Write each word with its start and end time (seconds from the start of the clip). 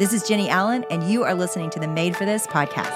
This 0.00 0.14
is 0.14 0.22
Jennie 0.22 0.48
Allen, 0.48 0.86
and 0.88 1.02
you 1.02 1.24
are 1.24 1.34
listening 1.34 1.68
to 1.68 1.78
the 1.78 1.86
Made 1.86 2.16
for 2.16 2.24
This 2.24 2.46
podcast. 2.46 2.88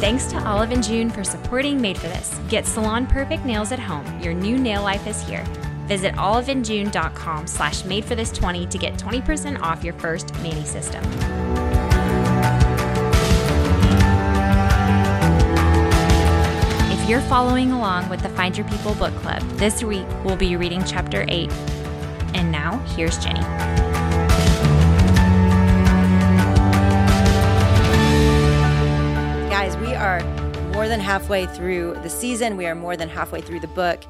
Thanks 0.00 0.26
to 0.32 0.44
Olive 0.44 0.72
and 0.72 0.82
June 0.82 1.08
for 1.08 1.22
supporting 1.22 1.80
Made 1.80 1.96
for 1.96 2.08
This. 2.08 2.36
Get 2.48 2.66
salon 2.66 3.06
perfect 3.06 3.44
nails 3.44 3.70
at 3.70 3.78
home. 3.78 4.04
Your 4.20 4.34
new 4.34 4.58
nail 4.58 4.82
life 4.82 5.06
is 5.06 5.22
here. 5.22 5.44
Visit 5.86 6.14
oliveandjune.com 6.14 7.46
slash 7.46 7.84
made 7.84 8.04
for 8.04 8.16
this 8.16 8.32
20 8.32 8.66
to 8.66 8.76
get 8.76 8.94
20% 8.94 9.60
off 9.60 9.84
your 9.84 9.94
first 9.94 10.34
mani 10.38 10.64
system. 10.64 11.04
If 17.04 17.10
you're 17.10 17.20
following 17.20 17.70
along 17.70 18.08
with 18.08 18.22
the 18.22 18.30
Find 18.30 18.56
Your 18.56 18.66
People 18.66 18.94
book 18.94 19.14
club, 19.16 19.42
this 19.58 19.84
week 19.84 20.06
we'll 20.24 20.38
be 20.38 20.56
reading 20.56 20.82
chapter 20.86 21.26
8. 21.28 21.52
And 22.32 22.50
now, 22.50 22.78
here's 22.96 23.18
Jennie. 23.18 23.42
Guys, 29.50 29.76
we 29.76 29.94
are 29.94 30.24
more 30.72 30.88
than 30.88 30.98
halfway 30.98 31.44
through 31.44 31.92
the 32.02 32.08
season. 32.08 32.56
We 32.56 32.64
are 32.64 32.74
more 32.74 32.96
than 32.96 33.10
halfway 33.10 33.42
through 33.42 33.60
the 33.60 33.68
book. 33.68 34.02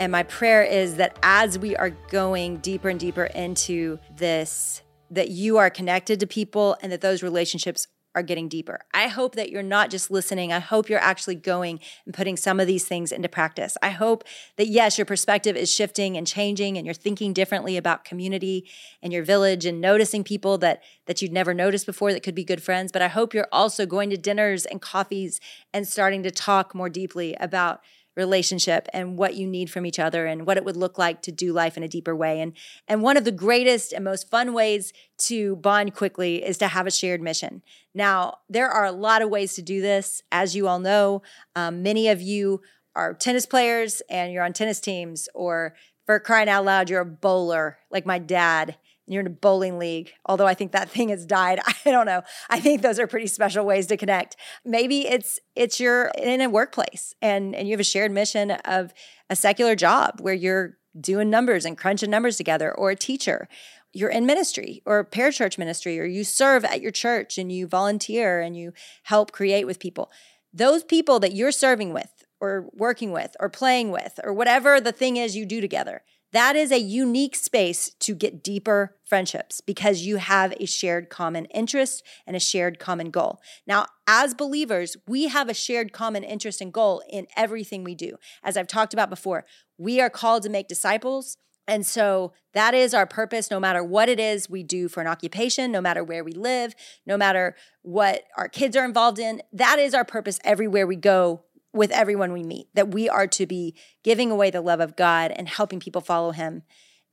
And 0.00 0.10
my 0.10 0.24
prayer 0.24 0.64
is 0.64 0.96
that 0.96 1.16
as 1.22 1.60
we 1.60 1.76
are 1.76 1.90
going 1.90 2.56
deeper 2.56 2.88
and 2.88 2.98
deeper 2.98 3.26
into 3.26 4.00
this, 4.16 4.82
that 5.12 5.30
you 5.30 5.58
are 5.58 5.70
connected 5.70 6.18
to 6.18 6.26
people 6.26 6.76
and 6.82 6.90
that 6.90 7.02
those 7.02 7.22
relationships 7.22 7.86
are 8.14 8.22
getting 8.22 8.48
deeper. 8.48 8.80
I 8.92 9.08
hope 9.08 9.34
that 9.36 9.50
you're 9.50 9.62
not 9.62 9.90
just 9.90 10.10
listening. 10.10 10.52
I 10.52 10.58
hope 10.58 10.88
you're 10.88 10.98
actually 10.98 11.36
going 11.36 11.80
and 12.04 12.14
putting 12.14 12.36
some 12.36 12.60
of 12.60 12.66
these 12.66 12.84
things 12.84 13.12
into 13.12 13.28
practice. 13.28 13.76
I 13.82 13.90
hope 13.90 14.24
that, 14.56 14.66
yes, 14.66 14.98
your 14.98 15.04
perspective 15.04 15.56
is 15.56 15.72
shifting 15.72 16.16
and 16.16 16.26
changing 16.26 16.76
and 16.76 16.86
you're 16.86 16.94
thinking 16.94 17.32
differently 17.32 17.76
about 17.76 18.04
community 18.04 18.68
and 19.02 19.12
your 19.12 19.24
village 19.24 19.64
and 19.64 19.80
noticing 19.80 20.24
people 20.24 20.58
that, 20.58 20.82
that 21.06 21.22
you'd 21.22 21.32
never 21.32 21.54
noticed 21.54 21.86
before 21.86 22.12
that 22.12 22.22
could 22.22 22.34
be 22.34 22.44
good 22.44 22.62
friends. 22.62 22.92
But 22.92 23.02
I 23.02 23.08
hope 23.08 23.32
you're 23.32 23.48
also 23.50 23.86
going 23.86 24.10
to 24.10 24.16
dinners 24.16 24.66
and 24.66 24.80
coffees 24.80 25.40
and 25.72 25.88
starting 25.88 26.22
to 26.24 26.30
talk 26.30 26.74
more 26.74 26.90
deeply 26.90 27.34
about 27.40 27.80
relationship 28.16 28.88
and 28.92 29.16
what 29.16 29.34
you 29.34 29.46
need 29.46 29.70
from 29.70 29.86
each 29.86 29.98
other 29.98 30.26
and 30.26 30.46
what 30.46 30.56
it 30.56 30.64
would 30.64 30.76
look 30.76 30.98
like 30.98 31.22
to 31.22 31.32
do 31.32 31.52
life 31.52 31.76
in 31.76 31.82
a 31.82 31.88
deeper 31.88 32.14
way. 32.14 32.40
And 32.40 32.52
and 32.88 33.02
one 33.02 33.16
of 33.16 33.24
the 33.24 33.32
greatest 33.32 33.92
and 33.92 34.04
most 34.04 34.30
fun 34.30 34.52
ways 34.52 34.92
to 35.18 35.56
bond 35.56 35.94
quickly 35.94 36.44
is 36.44 36.58
to 36.58 36.68
have 36.68 36.86
a 36.86 36.90
shared 36.90 37.22
mission. 37.22 37.62
Now 37.94 38.38
there 38.48 38.68
are 38.68 38.84
a 38.84 38.92
lot 38.92 39.22
of 39.22 39.30
ways 39.30 39.54
to 39.54 39.62
do 39.62 39.80
this 39.80 40.22
as 40.30 40.54
you 40.54 40.68
all 40.68 40.78
know. 40.78 41.22
Um, 41.56 41.82
many 41.82 42.08
of 42.08 42.20
you 42.20 42.60
are 42.94 43.14
tennis 43.14 43.46
players 43.46 44.02
and 44.10 44.32
you're 44.32 44.44
on 44.44 44.52
tennis 44.52 44.80
teams 44.80 45.28
or 45.34 45.74
for 46.04 46.18
crying 46.20 46.48
out 46.48 46.64
loud 46.64 46.90
you're 46.90 47.00
a 47.00 47.06
bowler 47.06 47.78
like 47.90 48.04
my 48.04 48.18
dad 48.18 48.76
you're 49.06 49.20
in 49.20 49.26
a 49.26 49.30
bowling 49.30 49.78
league, 49.78 50.12
although 50.26 50.46
I 50.46 50.54
think 50.54 50.72
that 50.72 50.88
thing 50.88 51.08
has 51.08 51.26
died. 51.26 51.60
I 51.84 51.90
don't 51.90 52.06
know. 52.06 52.22
I 52.48 52.60
think 52.60 52.82
those 52.82 52.98
are 52.98 53.06
pretty 53.06 53.26
special 53.26 53.64
ways 53.64 53.86
to 53.88 53.96
connect. 53.96 54.36
Maybe 54.64 55.08
it's 55.08 55.38
it's 55.56 55.80
you're 55.80 56.12
in 56.16 56.40
a 56.40 56.48
workplace 56.48 57.14
and 57.20 57.54
and 57.54 57.68
you 57.68 57.72
have 57.72 57.80
a 57.80 57.84
shared 57.84 58.12
mission 58.12 58.52
of 58.64 58.92
a 59.28 59.36
secular 59.36 59.74
job 59.74 60.20
where 60.20 60.34
you're 60.34 60.78
doing 60.98 61.30
numbers 61.30 61.64
and 61.64 61.78
crunching 61.78 62.10
numbers 62.10 62.36
together 62.36 62.72
or 62.72 62.90
a 62.90 62.96
teacher 62.96 63.48
you're 63.94 64.10
in 64.10 64.26
ministry 64.26 64.82
or 64.86 65.04
parachurch 65.04 65.58
ministry 65.58 66.00
or 66.00 66.04
you 66.04 66.24
serve 66.24 66.64
at 66.64 66.80
your 66.80 66.90
church 66.90 67.38
and 67.38 67.52
you 67.52 67.66
volunteer 67.66 68.40
and 68.40 68.56
you 68.56 68.72
help 69.04 69.32
create 69.32 69.66
with 69.66 69.78
people 69.78 70.10
those 70.52 70.84
people 70.84 71.18
that 71.18 71.34
you're 71.34 71.52
serving 71.52 71.92
with 71.92 72.24
or 72.40 72.68
working 72.72 73.12
with 73.12 73.36
or 73.40 73.48
playing 73.48 73.90
with 73.90 74.18
or 74.24 74.32
whatever 74.32 74.80
the 74.80 74.92
thing 74.92 75.16
is 75.16 75.36
you 75.36 75.46
do 75.46 75.60
together 75.60 76.02
that 76.32 76.56
is 76.56 76.72
a 76.72 76.80
unique 76.80 77.36
space 77.36 77.90
to 78.00 78.14
get 78.14 78.42
deeper 78.42 78.96
friendships 79.04 79.60
because 79.60 80.02
you 80.02 80.16
have 80.16 80.54
a 80.58 80.66
shared 80.66 81.10
common 81.10 81.44
interest 81.46 82.02
and 82.26 82.34
a 82.34 82.40
shared 82.40 82.78
common 82.78 83.10
goal. 83.10 83.40
Now, 83.66 83.86
as 84.06 84.34
believers, 84.34 84.96
we 85.06 85.28
have 85.28 85.48
a 85.48 85.54
shared 85.54 85.92
common 85.92 86.24
interest 86.24 86.60
and 86.60 86.72
goal 86.72 87.02
in 87.08 87.26
everything 87.36 87.84
we 87.84 87.94
do. 87.94 88.16
As 88.42 88.56
I've 88.56 88.66
talked 88.66 88.94
about 88.94 89.10
before, 89.10 89.44
we 89.76 90.00
are 90.00 90.10
called 90.10 90.42
to 90.44 90.48
make 90.48 90.68
disciples. 90.68 91.36
And 91.68 91.86
so 91.86 92.32
that 92.54 92.74
is 92.74 92.92
our 92.92 93.06
purpose, 93.06 93.50
no 93.50 93.60
matter 93.60 93.84
what 93.84 94.08
it 94.08 94.18
is 94.18 94.50
we 94.50 94.62
do 94.62 94.88
for 94.88 95.00
an 95.00 95.06
occupation, 95.06 95.70
no 95.70 95.80
matter 95.80 96.02
where 96.02 96.24
we 96.24 96.32
live, 96.32 96.74
no 97.06 97.16
matter 97.16 97.54
what 97.82 98.24
our 98.36 98.48
kids 98.48 98.76
are 98.76 98.84
involved 98.84 99.18
in. 99.18 99.42
That 99.52 99.78
is 99.78 99.94
our 99.94 100.04
purpose 100.04 100.40
everywhere 100.44 100.86
we 100.86 100.96
go 100.96 101.44
with 101.72 101.90
everyone 101.90 102.32
we 102.32 102.42
meet, 102.42 102.66
that 102.74 102.92
we 102.92 103.08
are 103.08 103.26
to 103.26 103.46
be 103.46 103.74
giving 104.02 104.30
away 104.30 104.50
the 104.50 104.60
love 104.60 104.80
of 104.80 104.96
God 104.96 105.30
and 105.30 105.48
helping 105.48 105.80
people 105.80 106.00
follow 106.00 106.32
Him 106.32 106.62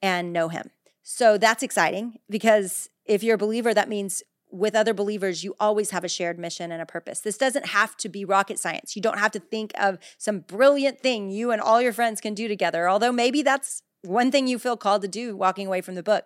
and 0.01 0.33
know 0.33 0.49
Him. 0.49 0.69
So 1.03 1.37
that's 1.37 1.63
exciting 1.63 2.19
because 2.29 2.89
if 3.05 3.23
you're 3.23 3.35
a 3.35 3.39
believer, 3.39 3.73
that 3.73 3.89
means 3.89 4.21
with 4.51 4.75
other 4.75 4.93
believers, 4.93 5.43
you 5.43 5.55
always 5.59 5.91
have 5.91 6.03
a 6.03 6.09
shared 6.09 6.39
mission 6.39 6.71
and 6.71 6.81
a 6.81 6.85
purpose. 6.85 7.19
This 7.19 7.37
doesn't 7.37 7.67
have 7.67 7.95
to 7.97 8.09
be 8.09 8.25
rocket 8.25 8.59
science. 8.59 8.95
You 8.95 9.01
don't 9.01 9.19
have 9.19 9.31
to 9.31 9.39
think 9.39 9.71
of 9.79 9.99
some 10.17 10.39
brilliant 10.39 10.99
thing 11.01 11.29
you 11.29 11.51
and 11.51 11.61
all 11.61 11.81
your 11.81 11.93
friends 11.93 12.19
can 12.19 12.33
do 12.33 12.47
together, 12.47 12.89
although 12.89 13.11
maybe 13.11 13.43
that's 13.43 13.83
one 14.01 14.31
thing 14.31 14.47
you 14.47 14.57
feel 14.57 14.77
called 14.77 15.01
to 15.03 15.07
do 15.07 15.35
walking 15.35 15.67
away 15.67 15.81
from 15.81 15.95
the 15.95 16.03
book. 16.03 16.25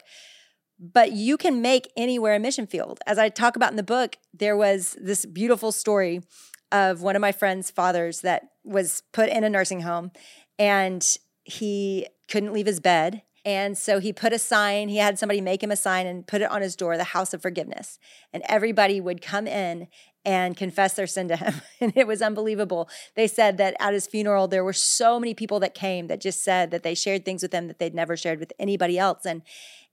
But 0.79 1.11
you 1.11 1.37
can 1.37 1.61
make 1.61 1.91
anywhere 1.95 2.35
a 2.35 2.39
mission 2.39 2.65
field. 2.65 2.99
As 3.05 3.17
I 3.17 3.29
talk 3.29 3.55
about 3.55 3.71
in 3.71 3.77
the 3.77 3.83
book, 3.83 4.17
there 4.33 4.57
was 4.57 4.97
this 4.99 5.25
beautiful 5.25 5.71
story 5.71 6.21
of 6.73 7.01
one 7.01 7.15
of 7.15 7.21
my 7.21 7.31
friend's 7.31 7.69
fathers 7.69 8.21
that 8.21 8.49
was 8.65 9.03
put 9.13 9.29
in 9.29 9.43
a 9.43 9.49
nursing 9.49 9.81
home 9.81 10.11
and 10.57 11.17
he 11.43 12.07
couldn't 12.27 12.51
leave 12.51 12.65
his 12.65 12.79
bed. 12.79 13.21
And 13.45 13.77
so 13.77 13.99
he 13.99 14.11
put 14.11 14.33
a 14.33 14.39
sign, 14.39 14.87
he 14.87 14.97
had 14.97 15.19
somebody 15.19 15.41
make 15.41 15.61
him 15.61 15.71
a 15.71 15.75
sign 15.75 16.07
and 16.07 16.25
put 16.25 16.41
it 16.41 16.49
on 16.49 16.61
his 16.61 16.75
door, 16.75 16.97
the 16.97 17.03
house 17.03 17.33
of 17.33 17.41
forgiveness. 17.41 17.99
And 18.31 18.41
everybody 18.47 18.99
would 19.01 19.21
come 19.21 19.47
in 19.47 19.87
and 20.25 20.55
confess 20.55 20.93
their 20.93 21.07
sin 21.07 21.27
to 21.27 21.35
him. 21.35 21.53
And 21.81 21.91
it 21.97 22.07
was 22.07 22.21
unbelievable. 22.21 22.89
They 23.15 23.27
said 23.27 23.57
that 23.57 23.75
at 23.79 23.93
his 23.93 24.07
funeral, 24.07 24.47
there 24.47 24.63
were 24.63 24.73
so 24.73 25.19
many 25.19 25.33
people 25.33 25.59
that 25.59 25.73
came 25.73 26.07
that 26.07 26.21
just 26.21 26.41
said 26.41 26.71
that 26.71 26.81
they 26.81 26.95
shared 26.95 27.25
things 27.25 27.43
with 27.43 27.53
him 27.53 27.67
that 27.67 27.77
they'd 27.77 27.93
never 27.93 28.15
shared 28.15 28.39
with 28.39 28.53
anybody 28.57 28.97
else. 28.97 29.25
And 29.25 29.43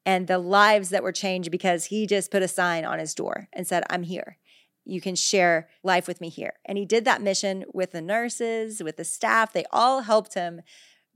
and 0.07 0.29
the 0.29 0.39
lives 0.39 0.89
that 0.91 1.03
were 1.03 1.13
changed 1.13 1.51
because 1.51 1.87
he 1.87 2.07
just 2.07 2.31
put 2.31 2.43
a 2.43 2.49
sign 2.49 2.87
on 2.87 2.99
his 2.99 3.15
door 3.15 3.49
and 3.53 3.67
said, 3.67 3.83
I'm 3.91 4.05
here 4.05 4.39
you 4.85 5.01
can 5.01 5.15
share 5.15 5.69
life 5.83 6.09
with 6.09 6.21
me 6.21 6.29
here. 6.29 6.55
And 6.65 6.79
he 6.79 6.85
did 6.85 7.05
that 7.05 7.23
mission 7.23 7.65
with 7.73 7.93
the 7.93 8.01
nurses, 8.01 8.83
with 8.83 8.97
the 8.97 9.05
staff. 9.05 9.53
They 9.53 9.65
all 9.73 10.03
helped 10.03 10.35
him 10.35 10.63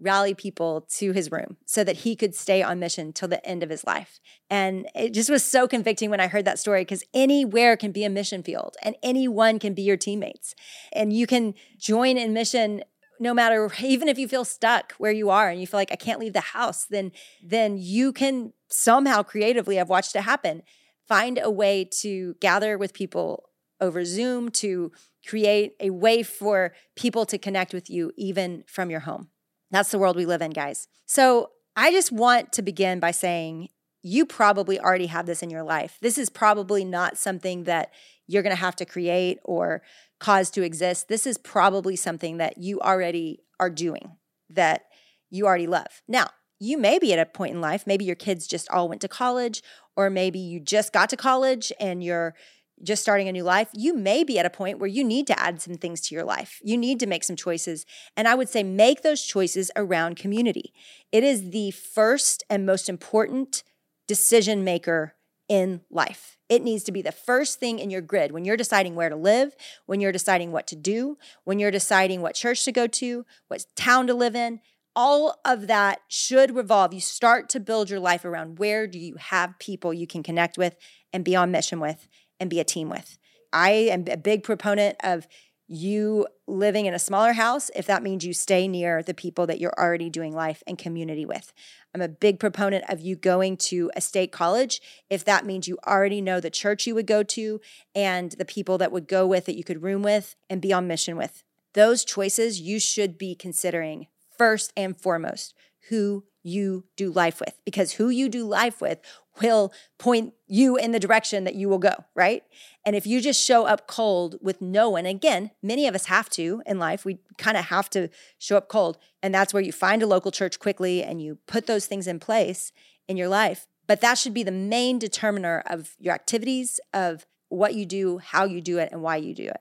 rally 0.01 0.35
people 0.35 0.87
to 0.91 1.13
his 1.13 1.31
room 1.31 1.57
so 1.65 1.85
that 1.85 1.99
he 1.99 2.17
could 2.17 2.35
stay 2.35 2.63
on 2.63 2.79
mission 2.79 3.13
till 3.13 3.29
the 3.29 3.45
end 3.47 3.63
of 3.63 3.71
his 3.71 3.85
life. 3.85 4.21
And 4.51 4.89
it 4.95 5.15
just 5.15 5.31
was 5.31 5.45
so 5.45 5.69
convicting 5.69 6.11
when 6.11 6.21
I 6.21 6.27
heard 6.27 6.45
that 6.45 6.59
story 6.59 6.83
because 6.83 7.05
anywhere 7.15 7.77
can 7.77 7.93
be 7.93 8.05
a 8.05 8.11
mission 8.11 8.43
field 8.43 8.77
and 8.83 8.97
anyone 9.03 9.59
can 9.59 9.73
be 9.73 9.83
your 9.83 9.97
teammates. 9.97 10.55
And 10.93 11.13
you 11.13 11.27
can 11.27 11.55
join 11.79 12.19
in 12.19 12.33
mission 12.33 12.83
no 13.21 13.33
matter 13.33 13.71
even 13.81 14.09
if 14.09 14.19
you 14.19 14.27
feel 14.27 14.45
stuck 14.45 14.93
where 14.99 15.13
you 15.13 15.31
are 15.31 15.49
and 15.49 15.61
you 15.61 15.67
feel 15.67 15.79
like 15.79 15.93
I 15.93 15.97
can't 15.97 16.21
leave 16.21 16.33
the 16.33 16.41
house, 16.41 16.85
then 16.85 17.13
then 17.43 17.79
you 17.79 18.13
can 18.13 18.53
somehow 18.69 19.23
creatively 19.23 19.79
I've 19.79 19.89
watched 19.89 20.17
it 20.17 20.23
happen. 20.23 20.63
Find 21.07 21.39
a 21.43 21.51
way 21.51 21.89
to 22.01 22.35
gather 22.41 22.77
with 22.77 22.93
people 22.93 23.45
over 23.85 24.05
Zoom 24.05 24.51
to 24.51 24.91
create 25.27 25.75
a 25.81 25.91
way 25.91 26.23
for 26.23 26.75
people 26.97 27.25
to 27.27 27.39
connect 27.39 27.73
with 27.73 27.89
you 27.89 28.13
even 28.17 28.65
from 28.67 28.91
your 28.91 29.01
home. 29.01 29.29
That's 29.71 29.91
the 29.91 29.99
world 29.99 30.17
we 30.17 30.27
live 30.27 30.43
in, 30.43 30.51
guys. 30.51 30.89
So 31.07 31.51
I 31.77 31.91
just 31.91 32.13
want 32.13 32.53
to 32.53 32.63
begin 32.63 33.01
by 33.01 33.11
saying 33.11 33.69
you 34.03 34.27
probably 34.27 34.79
already 34.79 35.07
have 35.07 35.27
this 35.27 35.43
in 35.43 35.51
your 35.51 35.63
life. 35.63 35.99
This 36.03 36.19
is 36.19 36.29
probably 36.29 36.85
not 36.85 37.17
something 37.17 37.65
that 37.65 37.91
you're 38.27 38.43
going 38.43 38.55
to 38.55 38.61
have 38.61 38.77
to 38.77 38.85
create 38.85 39.39
or 39.45 39.83
cause 40.21 40.51
to 40.51 40.63
exist. 40.63 41.09
This 41.09 41.27
is 41.27 41.39
probably 41.39 41.97
something 41.97 42.37
that 42.37 42.59
you 42.59 42.81
already 42.81 43.41
are 43.59 43.71
doing, 43.71 44.17
that 44.51 44.83
you 45.31 45.47
already 45.47 45.67
love. 45.67 46.03
Now, 46.07 46.29
you 46.61 46.79
may 46.79 46.99
be 46.99 47.13
at 47.13 47.19
a 47.19 47.27
point 47.27 47.55
in 47.55 47.61
life, 47.61 47.87
maybe 47.87 48.05
your 48.05 48.15
kids 48.15 48.47
just 48.47 48.71
all 48.71 48.89
went 48.89 49.01
to 49.01 49.09
college, 49.09 49.63
or 49.97 50.09
maybe 50.09 50.39
you 50.39 50.61
just 50.61 50.93
got 50.93 51.09
to 51.11 51.17
college 51.17 51.73
and 51.81 52.03
you're 52.03 52.35
just 52.83 53.03
starting 53.03 53.29
a 53.29 53.33
new 53.33 53.45
life, 53.45 53.69
you 53.73 53.95
may 53.95 54.25
be 54.25 54.39
at 54.39 54.47
a 54.47 54.51
point 54.51 54.79
where 54.79 54.89
you 54.89 55.05
need 55.05 55.27
to 55.29 55.41
add 55.41 55.61
some 55.61 55.77
things 55.77 56.01
to 56.03 56.15
your 56.15 56.25
life. 56.25 56.61
You 56.63 56.77
need 56.77 57.01
to 57.01 57.07
make 57.07 57.25
some 57.25 57.37
choices. 57.37 57.87
And 58.17 58.27
I 58.27 58.35
would 58.35 58.49
say 58.49 58.63
make 58.63 59.03
those 59.03 59.23
choices 59.23 59.71
around 59.77 60.17
community. 60.17 60.73
It 61.13 61.25
is 61.25 61.51
the 61.51 61.71
first 61.71 62.45
and 62.51 62.67
most 62.67 62.89
important 62.89 63.63
decision 64.07 64.65
maker 64.65 65.15
in 65.49 65.83
life. 65.91 66.39
It 66.49 66.63
needs 66.63 66.85
to 66.85 66.93
be 66.93 67.03
the 67.03 67.13
first 67.13 67.61
thing 67.61 67.79
in 67.79 67.91
your 67.91 68.01
grid 68.01 68.33
when 68.33 68.45
you're 68.45 68.57
deciding 68.57 68.95
where 68.95 69.09
to 69.09 69.17
live, 69.17 69.55
when 69.87 70.01
you're 70.01 70.13
deciding 70.13 70.53
what 70.53 70.67
to 70.69 70.77
do, 70.77 71.19
when 71.45 71.59
you're 71.59 71.71
deciding 71.71 72.23
what 72.23 72.35
church 72.35 72.65
to 72.65 72.73
go 72.73 72.87
to, 72.87 73.25
what 73.49 73.67
town 73.77 74.07
to 74.07 74.15
live 74.15 74.35
in. 74.35 74.61
All 74.97 75.41
of 75.45 75.67
that 75.67 76.01
should 76.09 76.55
revolve. 76.55 76.95
You 76.95 77.01
start 77.01 77.49
to 77.51 77.61
build 77.61 77.91
your 77.91 77.99
life 77.99 78.25
around 78.25 78.59
where 78.59 78.87
do 78.87 78.99
you 78.99 79.17
have 79.17 79.59
people 79.59 79.93
you 79.93 80.07
can 80.07 80.23
connect 80.23 80.57
with 80.57 80.77
and 81.13 81.25
be 81.25 81.35
on 81.35 81.51
mission 81.51 81.81
with 81.81 82.07
and 82.41 82.51
be 82.51 82.61
a 82.61 82.65
team 82.65 82.89
with. 82.89 83.19
I 83.53 83.71
am 83.71 84.05
a 84.11 84.17
big 84.17 84.43
proponent 84.43 84.97
of 85.03 85.27
you 85.67 86.27
living 86.47 86.85
in 86.87 86.93
a 86.93 86.99
smaller 86.99 87.33
house 87.33 87.71
if 87.75 87.87
that 87.87 88.03
means 88.03 88.25
you 88.25 88.35
stay 88.35 88.69
near 88.69 89.03
the 89.03 89.15
people 89.15 89.47
that 89.47 89.61
you're 89.61 89.75
already 89.79 90.11
doing 90.11 90.35
life 90.35 90.63
and 90.67 90.77
community 90.77 91.25
with. 91.25 91.53
I'm 91.95 92.03
a 92.03 92.09
big 92.09 92.39
proponent 92.39 92.85
of 92.89 93.01
you 93.01 93.17
going 93.17 93.57
to 93.59 93.91
a 93.97 94.01
state 94.01 94.31
college 94.31 94.83
if 95.09 95.25
that 95.25 95.47
means 95.47 95.67
you 95.67 95.79
already 95.87 96.21
know 96.21 96.39
the 96.39 96.51
church 96.51 96.87
you 96.87 96.95
would 96.95 97.07
go 97.07 97.23
to 97.23 97.61
and 97.95 98.33
the 98.33 98.45
people 98.45 98.77
that 98.79 98.93
would 98.93 99.09
go 99.09 99.27
with 99.27 99.47
that 99.47 99.57
you 99.57 99.65
could 99.65 99.83
room 99.83 100.03
with 100.03 100.37
and 100.51 100.61
be 100.61 100.73
on 100.73 100.87
mission 100.87 101.17
with. 101.17 101.43
Those 101.73 102.05
choices 102.05 102.61
you 102.61 102.79
should 102.79 103.17
be 103.17 103.35
considering 103.35 104.09
first 104.37 104.73
and 104.77 105.01
foremost 105.01 105.55
who 105.89 106.25
you 106.43 106.85
do 106.97 107.11
life 107.11 107.41
with 107.41 107.55
because 107.65 107.93
who 107.93 108.11
you 108.11 108.29
do 108.29 108.45
life 108.45 108.81
with 108.81 109.01
will 109.41 109.73
point 109.99 110.35
you 110.47 110.77
in 110.77 110.93
the 110.93 111.01
direction 111.01 111.45
that 111.45 111.55
you 111.55 111.69
will 111.69 111.79
go, 111.79 112.05
right? 112.15 112.43
And 112.85 112.95
if 112.95 113.07
you 113.07 113.21
just 113.21 113.43
show 113.45 113.65
up 113.65 113.87
cold 113.87 114.37
with 114.41 114.61
no 114.61 114.91
one, 114.91 115.07
again, 115.07 115.51
many 115.63 115.87
of 115.87 115.95
us 115.95 116.07
have 116.07 116.29
to 116.31 116.63
in 116.67 116.79
life, 116.79 117.05
we 117.05 117.19
kind 117.39 117.57
of 117.57 117.67
have 117.67 117.91
to 117.91 118.09
show 118.39 118.57
up 118.57 118.69
cold. 118.69 118.99
And 119.23 119.35
that's 119.35 119.53
where 119.53 119.63
you 119.63 119.73
find 119.73 120.03
a 120.03 120.07
local 120.07 120.31
church 120.31 120.59
quickly 120.59 121.03
and 121.03 121.21
you 121.21 121.39
put 121.47 121.67
those 121.67 121.87
things 121.87 122.07
in 122.07 122.21
place 122.21 122.73
in 123.09 123.17
your 123.17 123.29
life. 123.29 123.67
But 123.87 124.01
that 124.01 124.19
should 124.19 124.35
be 124.35 124.43
the 124.43 124.53
main 124.53 124.99
determiner 124.99 125.63
of 125.67 125.95
your 125.99 126.15
activities, 126.15 126.81
of 126.93 127.27
what 127.49 127.75
you 127.75 127.87
do, 127.87 128.19
how 128.19 128.45
you 128.45 128.61
do 128.61 128.79
it, 128.79 128.91
and 128.93 129.03
why 129.03 129.17
you 129.17 129.35
do 129.35 129.47
it. 129.47 129.61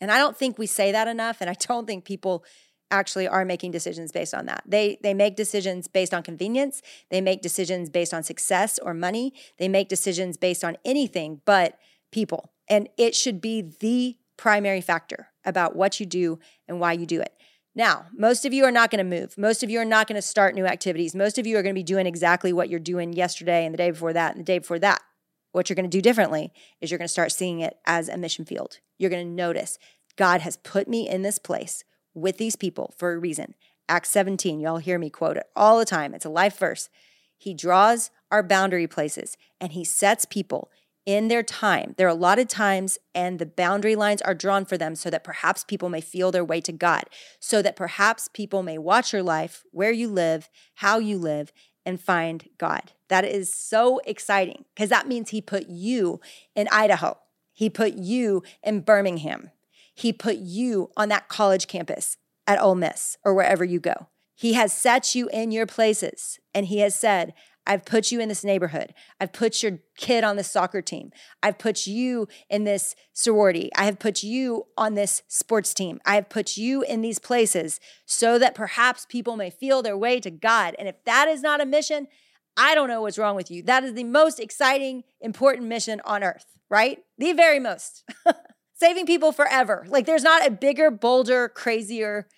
And 0.00 0.10
I 0.10 0.18
don't 0.18 0.36
think 0.36 0.58
we 0.58 0.66
say 0.66 0.92
that 0.92 1.08
enough. 1.08 1.38
And 1.40 1.48
I 1.48 1.54
don't 1.54 1.86
think 1.86 2.04
people 2.04 2.44
actually 2.90 3.26
are 3.26 3.44
making 3.44 3.70
decisions 3.70 4.12
based 4.12 4.34
on 4.34 4.46
that. 4.46 4.62
They 4.66 4.98
they 5.02 5.14
make 5.14 5.36
decisions 5.36 5.88
based 5.88 6.14
on 6.14 6.22
convenience, 6.22 6.82
they 7.10 7.20
make 7.20 7.42
decisions 7.42 7.90
based 7.90 8.14
on 8.14 8.22
success 8.22 8.78
or 8.78 8.94
money, 8.94 9.32
they 9.58 9.68
make 9.68 9.88
decisions 9.88 10.36
based 10.36 10.64
on 10.64 10.76
anything 10.84 11.40
but 11.44 11.78
people. 12.12 12.52
And 12.68 12.88
it 12.96 13.14
should 13.14 13.40
be 13.40 13.60
the 13.80 14.16
primary 14.36 14.80
factor 14.80 15.28
about 15.44 15.76
what 15.76 16.00
you 16.00 16.06
do 16.06 16.38
and 16.66 16.80
why 16.80 16.92
you 16.92 17.06
do 17.06 17.20
it. 17.20 17.34
Now, 17.74 18.06
most 18.16 18.44
of 18.44 18.52
you 18.52 18.64
are 18.64 18.70
not 18.70 18.90
going 18.90 18.98
to 18.98 19.20
move. 19.20 19.36
Most 19.36 19.62
of 19.62 19.70
you 19.70 19.80
are 19.80 19.84
not 19.84 20.06
going 20.06 20.16
to 20.16 20.22
start 20.22 20.54
new 20.54 20.64
activities. 20.64 21.14
Most 21.14 21.38
of 21.38 21.46
you 21.46 21.58
are 21.58 21.62
going 21.62 21.74
to 21.74 21.78
be 21.78 21.82
doing 21.82 22.06
exactly 22.06 22.52
what 22.52 22.68
you're 22.68 22.78
doing 22.78 23.12
yesterday 23.12 23.64
and 23.64 23.74
the 23.74 23.78
day 23.78 23.90
before 23.90 24.12
that 24.12 24.32
and 24.34 24.40
the 24.40 24.44
day 24.44 24.58
before 24.60 24.78
that. 24.78 25.02
What 25.50 25.68
you're 25.68 25.74
going 25.74 25.90
to 25.90 25.96
do 25.96 26.02
differently 26.02 26.52
is 26.80 26.90
you're 26.90 26.98
going 26.98 27.08
to 27.08 27.12
start 27.12 27.32
seeing 27.32 27.60
it 27.60 27.76
as 27.84 28.08
a 28.08 28.16
mission 28.16 28.44
field. 28.44 28.78
You're 28.98 29.10
going 29.10 29.26
to 29.26 29.32
notice 29.32 29.78
God 30.16 30.40
has 30.42 30.56
put 30.56 30.86
me 30.86 31.08
in 31.08 31.22
this 31.22 31.38
place 31.38 31.84
with 32.14 32.38
these 32.38 32.56
people 32.56 32.94
for 32.96 33.12
a 33.12 33.18
reason. 33.18 33.54
Acts 33.88 34.10
17, 34.10 34.60
y'all 34.60 34.78
hear 34.78 34.98
me 34.98 35.10
quote 35.10 35.36
it 35.36 35.46
all 35.54 35.78
the 35.78 35.84
time. 35.84 36.14
It's 36.14 36.24
a 36.24 36.30
life 36.30 36.58
verse. 36.58 36.88
He 37.36 37.52
draws 37.52 38.10
our 38.30 38.42
boundary 38.42 38.86
places 38.86 39.36
and 39.60 39.72
he 39.72 39.84
sets 39.84 40.24
people 40.24 40.70
in 41.06 41.28
their 41.28 41.42
time, 41.42 41.94
their 41.98 42.08
allotted 42.08 42.48
times, 42.48 42.98
and 43.14 43.38
the 43.38 43.46
boundary 43.46 43.94
lines 43.94 44.22
are 44.22 44.34
drawn 44.34 44.64
for 44.64 44.78
them 44.78 44.94
so 44.94 45.10
that 45.10 45.24
perhaps 45.24 45.62
people 45.62 45.88
may 45.88 46.00
feel 46.00 46.32
their 46.32 46.44
way 46.44 46.60
to 46.62 46.72
God, 46.72 47.04
so 47.38 47.60
that 47.60 47.76
perhaps 47.76 48.28
people 48.32 48.62
may 48.62 48.78
watch 48.78 49.12
your 49.12 49.22
life, 49.22 49.64
where 49.70 49.92
you 49.92 50.08
live, 50.08 50.48
how 50.76 50.98
you 50.98 51.18
live, 51.18 51.52
and 51.84 52.00
find 52.00 52.48
God. 52.56 52.92
That 53.08 53.24
is 53.24 53.52
so 53.52 54.00
exciting 54.06 54.64
because 54.74 54.88
that 54.88 55.06
means 55.06 55.30
He 55.30 55.42
put 55.42 55.68
you 55.68 56.20
in 56.54 56.68
Idaho, 56.72 57.18
He 57.52 57.68
put 57.68 57.94
you 57.94 58.42
in 58.62 58.80
Birmingham, 58.80 59.50
he 59.94 60.12
put 60.12 60.36
you 60.36 60.90
on 60.96 61.08
that 61.08 61.28
college 61.28 61.66
campus 61.66 62.16
at 62.46 62.60
Ole 62.60 62.74
Miss 62.74 63.16
or 63.24 63.34
wherever 63.34 63.64
you 63.64 63.80
go. 63.80 64.08
He 64.34 64.54
has 64.54 64.72
set 64.72 65.14
you 65.14 65.28
in 65.32 65.52
your 65.52 65.66
places 65.66 66.38
and 66.52 66.66
he 66.66 66.80
has 66.80 66.94
said, 66.94 67.34
I've 67.66 67.84
put 67.84 68.12
you 68.12 68.20
in 68.20 68.28
this 68.28 68.44
neighborhood. 68.44 68.92
I've 69.18 69.32
put 69.32 69.62
your 69.62 69.78
kid 69.96 70.22
on 70.22 70.36
the 70.36 70.44
soccer 70.44 70.82
team. 70.82 71.12
I've 71.42 71.58
put 71.58 71.86
you 71.86 72.28
in 72.50 72.64
this 72.64 72.94
sorority. 73.12 73.70
I 73.74 73.84
have 73.84 73.98
put 73.98 74.22
you 74.22 74.66
on 74.76 74.94
this 74.94 75.22
sports 75.28 75.72
team. 75.72 76.00
I 76.04 76.16
have 76.16 76.28
put 76.28 76.56
you 76.56 76.82
in 76.82 77.00
these 77.00 77.18
places 77.18 77.80
so 78.04 78.38
that 78.38 78.54
perhaps 78.54 79.06
people 79.08 79.36
may 79.36 79.48
feel 79.48 79.82
their 79.82 79.96
way 79.96 80.20
to 80.20 80.30
God. 80.30 80.74
And 80.78 80.88
if 80.88 80.96
that 81.04 81.28
is 81.28 81.40
not 81.40 81.62
a 81.62 81.66
mission, 81.66 82.08
I 82.56 82.74
don't 82.74 82.88
know 82.88 83.00
what's 83.00 83.18
wrong 83.18 83.36
with 83.36 83.50
you. 83.50 83.62
That 83.62 83.82
is 83.82 83.94
the 83.94 84.04
most 84.04 84.38
exciting, 84.38 85.04
important 85.20 85.66
mission 85.66 86.02
on 86.04 86.22
earth, 86.22 86.46
right? 86.68 86.98
The 87.18 87.32
very 87.32 87.60
most. 87.60 88.04
saving 88.84 89.06
people 89.06 89.32
forever. 89.32 89.86
Like 89.88 90.04
there's 90.04 90.22
not 90.22 90.46
a 90.46 90.50
bigger, 90.50 90.90
bolder, 90.90 91.48
crazier, 91.48 92.28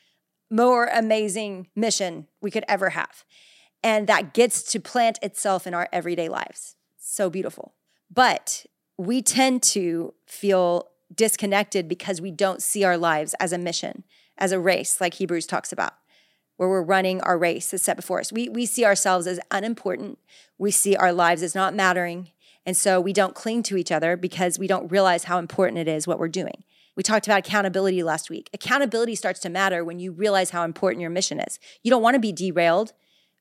more 0.49 0.87
amazing 0.87 1.67
mission 1.75 2.29
we 2.41 2.53
could 2.53 2.65
ever 2.69 2.91
have. 2.91 3.25
And 3.83 4.07
that 4.07 4.33
gets 4.33 4.63
to 4.71 4.79
plant 4.79 5.19
itself 5.23 5.67
in 5.67 5.75
our 5.75 5.89
everyday 5.93 6.29
lives. 6.29 6.77
So 6.99 7.29
beautiful. 7.29 7.75
But 8.13 8.65
we 8.97 9.23
tend 9.23 9.65
to 9.65 10.15
feel 10.27 10.89
disconnected 11.13 11.89
because 11.89 12.21
we 12.21 12.31
don't 12.31 12.63
see 12.63 12.85
our 12.85 12.97
lives 12.97 13.35
as 13.41 13.53
a 13.53 13.59
mission, 13.59 14.05
as 14.39 14.53
a 14.53 14.61
race, 14.61 15.01
like 15.01 15.15
Hebrews 15.15 15.47
talks 15.47 15.73
about, 15.73 15.95
where 16.59 16.69
we're 16.69 16.83
running 16.83 17.21
our 17.23 17.37
race 17.37 17.71
that's 17.73 17.83
set 17.83 17.97
before 17.97 18.21
us. 18.21 18.33
We, 18.33 18.49
we 18.49 18.67
see 18.67 18.85
ourselves 18.85 19.27
as 19.27 19.41
unimportant. 19.51 20.19
We 20.59 20.71
see 20.71 20.95
our 20.95 21.13
lives 21.13 21.43
as 21.43 21.57
not 21.57 21.75
mattering. 21.75 22.31
And 22.67 22.77
so 22.77 23.01
we 23.01 23.13
don't 23.13 23.35
cling 23.35 23.63
to 23.65 23.77
each 23.77 23.93
other 23.93 24.17
because 24.17 24.59
we 24.59 24.67
don't 24.67 24.91
realize 24.91 25.25
how 25.25 25.39
important 25.39 25.79
it 25.79 25.89
is 25.89 26.07
what 26.07 26.19
we're 26.19 26.29
doing. 26.29 26.65
We 26.97 27.03
talked 27.03 27.27
about 27.27 27.39
accountability 27.39 28.03
last 28.03 28.29
week. 28.29 28.51
Accountability 28.53 29.15
starts 29.15 29.39
to 29.41 29.49
matter 29.49 29.85
when 29.85 30.01
you 30.01 30.13
realize 30.13 30.51
how 30.51 30.65
important 30.65 31.01
your 31.01 31.11
mission 31.11 31.39
is. 31.39 31.61
You 31.83 31.91
don't 31.91 32.03
want 32.03 32.15
to 32.15 32.21
be 32.21 32.33
derailed 32.33 32.93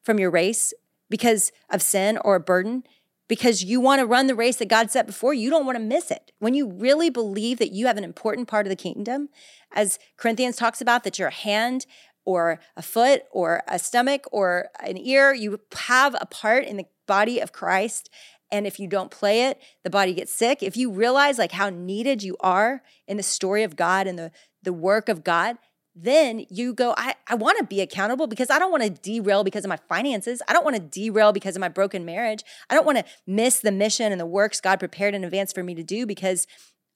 from 0.04 0.20
your 0.20 0.30
race 0.30 0.74
because 1.10 1.52
of 1.70 1.82
sin 1.82 2.20
or 2.24 2.36
a 2.36 2.40
burden, 2.40 2.84
because 3.28 3.64
you 3.64 3.80
want 3.80 4.00
to 4.00 4.06
run 4.06 4.28
the 4.28 4.36
race 4.36 4.58
that 4.58 4.68
God 4.68 4.92
set 4.92 5.08
before 5.08 5.34
you. 5.34 5.42
You 5.42 5.50
don't 5.50 5.66
want 5.66 5.78
to 5.78 5.84
miss 5.84 6.12
it. 6.12 6.32
When 6.40 6.54
you 6.54 6.70
really 6.70 7.10
believe 7.10 7.58
that 7.60 7.72
you 7.72 7.88
have 7.88 7.98
an 7.98 8.04
important 8.04 8.48
part 8.48 8.66
of 8.66 8.70
the 8.70 8.76
kingdom, 8.76 9.30
as 9.72 9.98
Corinthians 10.18 10.58
talks 10.58 10.82
about, 10.82 11.04
that 11.04 11.18
you're 11.18 11.30
a 11.30 11.32
hand 11.32 11.86
or 12.26 12.60
a 12.76 12.82
foot 12.82 13.24
or 13.32 13.64
a 13.68 13.80
stomach 13.80 14.26
or 14.32 14.70
an 14.82 14.98
ear, 14.98 15.34
you 15.34 15.60
have 15.88 16.16
a 16.20 16.26
part 16.26 16.66
in 16.66 16.78
the 16.78 16.86
body 17.08 17.40
of 17.40 17.52
Christ 17.52 18.10
and 18.52 18.68
if 18.68 18.80
you 18.80 18.88
don't 18.88 19.12
play 19.12 19.46
it 19.46 19.60
the 19.84 19.90
body 19.90 20.14
gets 20.14 20.34
sick. 20.34 20.62
If 20.62 20.78
you 20.78 20.92
realize 20.92 21.38
like 21.38 21.52
how 21.52 21.70
needed 21.70 22.24
you 22.24 22.38
are 22.40 22.82
in 23.08 23.18
the 23.18 23.24
story 23.24 23.64
of 23.64 23.76
god 23.76 24.08
and 24.08 24.18
the 24.18 24.32
the 24.64 24.74
work 24.74 25.10
of 25.10 25.24
god 25.24 25.58
then 25.96 26.46
you 26.50 26.74
go 26.74 26.94
i, 26.98 27.16
I 27.28 27.36
want 27.36 27.58
to 27.60 27.64
be 27.64 27.80
accountable 27.80 28.28
because 28.28 28.50
i 28.50 28.60
don't 28.60 28.72
want 28.72 28.84
to 28.84 28.90
derail 28.90 29.44
because 29.44 29.64
of 29.64 29.70
my 29.70 29.80
finances. 29.88 30.42
I 30.48 30.54
don't 30.54 30.66
want 30.66 30.76
to 30.76 30.82
derail 30.82 31.32
because 31.32 31.56
of 31.56 31.62
my 31.62 31.70
broken 31.70 32.04
marriage. 32.06 32.44
I 32.70 32.76
don't 32.76 32.86
want 32.86 32.98
to 32.98 33.06
miss 33.26 33.60
the 33.60 33.72
mission 33.72 34.12
and 34.12 34.20
the 34.20 34.26
works 34.26 34.60
god 34.60 34.80
prepared 34.80 35.16
in 35.16 35.24
advance 35.24 35.54
for 35.54 35.64
me 35.64 35.76
to 35.76 35.84
do 35.84 36.06
because 36.06 36.48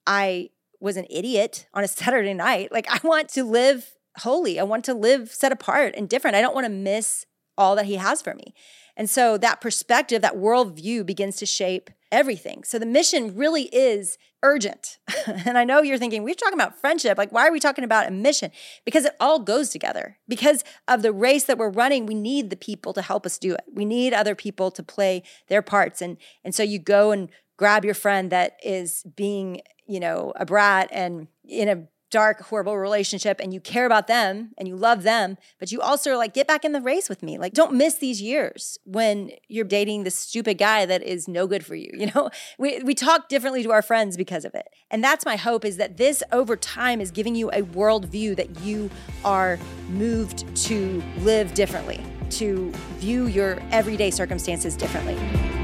i 0.06 0.50
was 0.80 0.96
an 0.96 1.06
idiot 1.10 1.66
on 1.74 1.84
a 1.84 1.88
saturday 2.00 2.34
night. 2.34 2.72
Like 2.72 2.86
i 2.90 3.00
want 3.06 3.28
to 3.30 3.44
live 3.44 3.94
holy. 4.18 4.58
I 4.58 4.64
want 4.64 4.84
to 4.86 4.94
live 4.94 5.30
set 5.30 5.52
apart 5.52 5.94
and 5.96 6.08
different. 6.08 6.36
I 6.36 6.40
don't 6.40 6.54
want 6.54 6.66
to 6.66 6.72
miss 6.72 7.26
all 7.56 7.76
that 7.76 7.86
he 7.86 7.96
has 7.96 8.22
for 8.22 8.34
me 8.34 8.54
and 9.00 9.08
so 9.08 9.38
that 9.38 9.62
perspective, 9.62 10.20
that 10.20 10.34
worldview 10.34 11.06
begins 11.06 11.36
to 11.36 11.46
shape 11.46 11.88
everything. 12.12 12.64
So 12.64 12.78
the 12.78 12.84
mission 12.84 13.34
really 13.34 13.62
is 13.74 14.18
urgent. 14.42 14.98
and 15.26 15.56
I 15.56 15.64
know 15.64 15.80
you're 15.80 15.96
thinking, 15.96 16.22
we're 16.22 16.34
talking 16.34 16.52
about 16.52 16.78
friendship. 16.78 17.16
Like, 17.16 17.32
why 17.32 17.48
are 17.48 17.50
we 17.50 17.60
talking 17.60 17.82
about 17.82 18.08
a 18.08 18.10
mission? 18.10 18.50
Because 18.84 19.06
it 19.06 19.16
all 19.18 19.38
goes 19.38 19.70
together. 19.70 20.18
Because 20.28 20.64
of 20.86 21.00
the 21.00 21.14
race 21.14 21.44
that 21.44 21.56
we're 21.56 21.70
running, 21.70 22.04
we 22.04 22.14
need 22.14 22.50
the 22.50 22.56
people 22.56 22.92
to 22.92 23.00
help 23.00 23.24
us 23.24 23.38
do 23.38 23.54
it. 23.54 23.64
We 23.72 23.86
need 23.86 24.12
other 24.12 24.34
people 24.34 24.70
to 24.72 24.82
play 24.82 25.22
their 25.48 25.62
parts. 25.62 26.02
And, 26.02 26.18
and 26.44 26.54
so 26.54 26.62
you 26.62 26.78
go 26.78 27.10
and 27.10 27.30
grab 27.56 27.86
your 27.86 27.94
friend 27.94 28.30
that 28.32 28.58
is 28.62 29.02
being, 29.16 29.62
you 29.86 30.00
know, 30.00 30.34
a 30.36 30.44
brat 30.44 30.90
and 30.92 31.26
in 31.48 31.70
a 31.70 31.88
dark, 32.10 32.42
horrible 32.42 32.76
relationship 32.76 33.40
and 33.40 33.54
you 33.54 33.60
care 33.60 33.86
about 33.86 34.06
them 34.06 34.50
and 34.58 34.66
you 34.66 34.76
love 34.76 35.02
them, 35.02 35.38
but 35.58 35.72
you 35.72 35.80
also 35.80 36.16
like, 36.16 36.34
get 36.34 36.46
back 36.46 36.64
in 36.64 36.72
the 36.72 36.80
race 36.80 37.08
with 37.08 37.22
me. 37.22 37.38
Like, 37.38 37.54
don't 37.54 37.72
miss 37.72 37.94
these 37.94 38.20
years 38.20 38.78
when 38.84 39.30
you're 39.48 39.64
dating 39.64 40.04
this 40.04 40.16
stupid 40.16 40.58
guy 40.58 40.84
that 40.86 41.02
is 41.02 41.28
no 41.28 41.46
good 41.46 41.64
for 41.64 41.74
you. 41.74 41.90
You 42.00 42.10
know, 42.14 42.30
we, 42.58 42.82
we 42.82 42.94
talk 42.94 43.28
differently 43.28 43.62
to 43.62 43.72
our 43.72 43.82
friends 43.82 44.16
because 44.16 44.46
of 44.46 44.54
it. 44.54 44.68
And 44.90 45.04
that's 45.04 45.26
my 45.26 45.36
hope 45.36 45.66
is 45.66 45.76
that 45.76 45.98
this 45.98 46.22
over 46.32 46.56
time 46.56 46.98
is 46.98 47.10
giving 47.10 47.34
you 47.34 47.50
a 47.50 47.60
worldview 47.60 48.36
that 48.36 48.60
you 48.60 48.88
are 49.22 49.58
moved 49.90 50.46
to 50.64 51.02
live 51.18 51.52
differently, 51.52 52.02
to 52.30 52.72
view 52.96 53.26
your 53.26 53.58
everyday 53.70 54.10
circumstances 54.10 54.76
differently. 54.76 55.59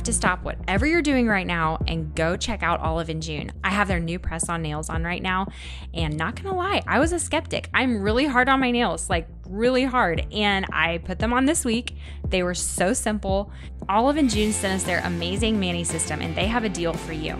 Have 0.00 0.06
to 0.06 0.12
stop 0.14 0.42
whatever 0.42 0.86
you're 0.86 1.02
doing 1.02 1.28
right 1.28 1.46
now 1.46 1.78
and 1.86 2.14
go 2.14 2.34
check 2.34 2.62
out 2.62 2.80
Olive 2.80 3.10
and 3.10 3.22
June. 3.22 3.52
I 3.62 3.68
have 3.68 3.86
their 3.86 4.00
new 4.00 4.18
press 4.18 4.48
on 4.48 4.62
nails 4.62 4.88
on 4.88 5.04
right 5.04 5.22
now. 5.22 5.48
And 5.92 6.16
not 6.16 6.42
gonna 6.42 6.56
lie, 6.56 6.80
I 6.86 6.98
was 6.98 7.12
a 7.12 7.18
skeptic. 7.18 7.68
I'm 7.74 8.00
really 8.00 8.24
hard 8.24 8.48
on 8.48 8.60
my 8.60 8.70
nails, 8.70 9.10
like 9.10 9.28
really 9.46 9.84
hard. 9.84 10.26
And 10.32 10.64
I 10.72 10.98
put 11.04 11.18
them 11.18 11.34
on 11.34 11.44
this 11.44 11.66
week. 11.66 11.96
They 12.26 12.42
were 12.42 12.54
so 12.54 12.94
simple. 12.94 13.52
Olive 13.90 14.16
and 14.16 14.30
June 14.30 14.52
sent 14.52 14.72
us 14.72 14.84
their 14.84 15.00
amazing 15.00 15.60
Mani 15.60 15.84
system, 15.84 16.22
and 16.22 16.34
they 16.34 16.46
have 16.46 16.64
a 16.64 16.70
deal 16.70 16.94
for 16.94 17.12
you. 17.12 17.36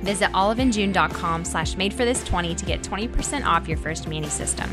Visit 0.00 0.30
oliveandjune.com 0.30 1.44
slash 1.44 1.76
made 1.76 1.92
for 1.92 2.06
this 2.06 2.24
20 2.24 2.54
to 2.54 2.64
get 2.64 2.80
20% 2.80 3.44
off 3.44 3.68
your 3.68 3.76
first 3.76 4.08
Mani 4.08 4.30
system. 4.30 4.70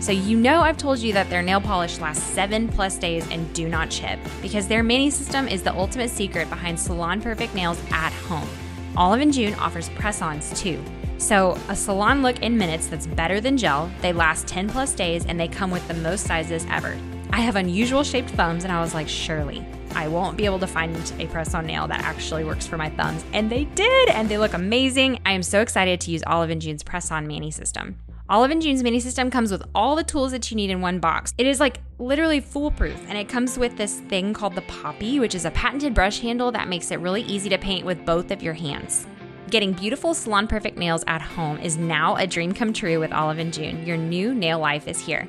So 0.00 0.12
you 0.12 0.38
know 0.38 0.60
I've 0.60 0.78
told 0.78 1.00
you 1.00 1.12
that 1.12 1.28
their 1.28 1.42
nail 1.42 1.60
polish 1.60 1.98
lasts 1.98 2.22
seven 2.22 2.68
plus 2.68 2.96
days 2.98 3.28
and 3.30 3.52
do 3.52 3.68
not 3.68 3.90
chip 3.90 4.18
because 4.40 4.68
their 4.68 4.82
mani 4.82 5.10
system 5.10 5.48
is 5.48 5.62
the 5.62 5.74
ultimate 5.74 6.10
secret 6.10 6.48
behind 6.48 6.78
salon 6.78 7.20
perfect 7.20 7.54
nails 7.54 7.80
at 7.90 8.12
home. 8.12 8.48
Olive 8.96 9.20
and 9.20 9.32
June 9.32 9.54
offers 9.54 9.88
press 9.90 10.22
ons 10.22 10.58
too. 10.60 10.82
So, 11.18 11.58
a 11.68 11.74
salon 11.74 12.22
look 12.22 12.42
in 12.42 12.56
minutes 12.56 12.86
that's 12.86 13.08
better 13.08 13.40
than 13.40 13.56
gel, 13.56 13.90
they 14.02 14.12
last 14.12 14.46
10 14.46 14.68
plus 14.68 14.94
days, 14.94 15.26
and 15.26 15.38
they 15.38 15.48
come 15.48 15.72
with 15.72 15.86
the 15.88 15.94
most 15.94 16.26
sizes 16.26 16.64
ever. 16.70 16.96
I 17.30 17.40
have 17.40 17.56
unusual 17.56 18.04
shaped 18.04 18.30
thumbs, 18.30 18.62
and 18.62 18.72
I 18.72 18.80
was 18.80 18.94
like, 18.94 19.08
surely 19.08 19.66
I 19.96 20.06
won't 20.06 20.36
be 20.36 20.44
able 20.44 20.60
to 20.60 20.66
find 20.68 20.96
a 21.18 21.26
press 21.26 21.54
on 21.54 21.66
nail 21.66 21.88
that 21.88 22.02
actually 22.02 22.44
works 22.44 22.68
for 22.68 22.76
my 22.76 22.88
thumbs. 22.90 23.24
And 23.32 23.50
they 23.50 23.64
did, 23.64 24.08
and 24.10 24.28
they 24.28 24.38
look 24.38 24.52
amazing. 24.52 25.18
I 25.26 25.32
am 25.32 25.42
so 25.42 25.60
excited 25.60 26.00
to 26.02 26.12
use 26.12 26.22
Olive 26.24 26.50
and 26.50 26.62
June's 26.62 26.84
press 26.84 27.10
on 27.10 27.26
mani 27.26 27.50
system. 27.50 27.98
Olive 28.30 28.50
and 28.50 28.60
June's 28.60 28.82
mini 28.82 29.00
system 29.00 29.30
comes 29.30 29.50
with 29.50 29.62
all 29.74 29.96
the 29.96 30.04
tools 30.04 30.32
that 30.32 30.50
you 30.50 30.56
need 30.56 30.68
in 30.68 30.82
one 30.82 30.98
box. 30.98 31.32
It 31.38 31.46
is 31.46 31.60
like 31.60 31.80
literally 31.98 32.40
foolproof, 32.40 33.02
and 33.08 33.16
it 33.16 33.26
comes 33.26 33.56
with 33.56 33.74
this 33.78 34.00
thing 34.00 34.34
called 34.34 34.54
the 34.54 34.60
Poppy, 34.62 35.18
which 35.18 35.34
is 35.34 35.46
a 35.46 35.50
patented 35.52 35.94
brush 35.94 36.20
handle 36.20 36.52
that 36.52 36.68
makes 36.68 36.90
it 36.90 37.00
really 37.00 37.22
easy 37.22 37.48
to 37.48 37.56
paint 37.56 37.86
with 37.86 38.04
both 38.04 38.30
of 38.30 38.42
your 38.42 38.52
hands. 38.52 39.06
Getting 39.48 39.72
beautiful 39.72 40.12
salon 40.12 40.46
perfect 40.46 40.76
nails 40.76 41.04
at 41.06 41.22
home 41.22 41.58
is 41.60 41.78
now 41.78 42.16
a 42.16 42.26
dream 42.26 42.52
come 42.52 42.74
true 42.74 43.00
with 43.00 43.14
Olive 43.14 43.38
and 43.38 43.50
June. 43.50 43.86
Your 43.86 43.96
new 43.96 44.34
nail 44.34 44.58
life 44.58 44.86
is 44.88 45.00
here. 45.00 45.26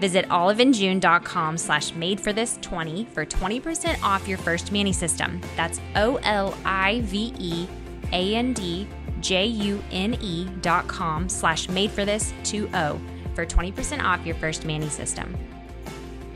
Visit 0.00 0.26
oliveandjune.com 0.28 1.56
slash 1.56 1.94
made 1.94 2.20
for 2.20 2.32
this 2.32 2.58
20 2.62 3.04
for 3.04 3.24
20% 3.24 4.02
off 4.02 4.26
your 4.26 4.38
first 4.38 4.72
mani 4.72 4.92
system. 4.92 5.40
That's 5.54 5.80
O 5.94 6.16
L 6.24 6.58
I 6.64 7.02
V 7.02 7.32
E 7.38 7.68
A 8.12 8.34
N 8.34 8.54
D 8.54 8.88
J 9.20 9.46
U 9.46 9.82
N 9.90 10.14
E 10.20 10.46
dot 10.60 10.86
com 10.88 11.28
slash 11.28 11.68
made 11.68 11.90
for 11.90 12.04
this 12.04 12.32
20 12.44 13.00
for 13.34 13.46
20% 13.46 14.02
off 14.02 14.26
your 14.26 14.34
first 14.36 14.64
mani 14.64 14.88
system. 14.88 15.36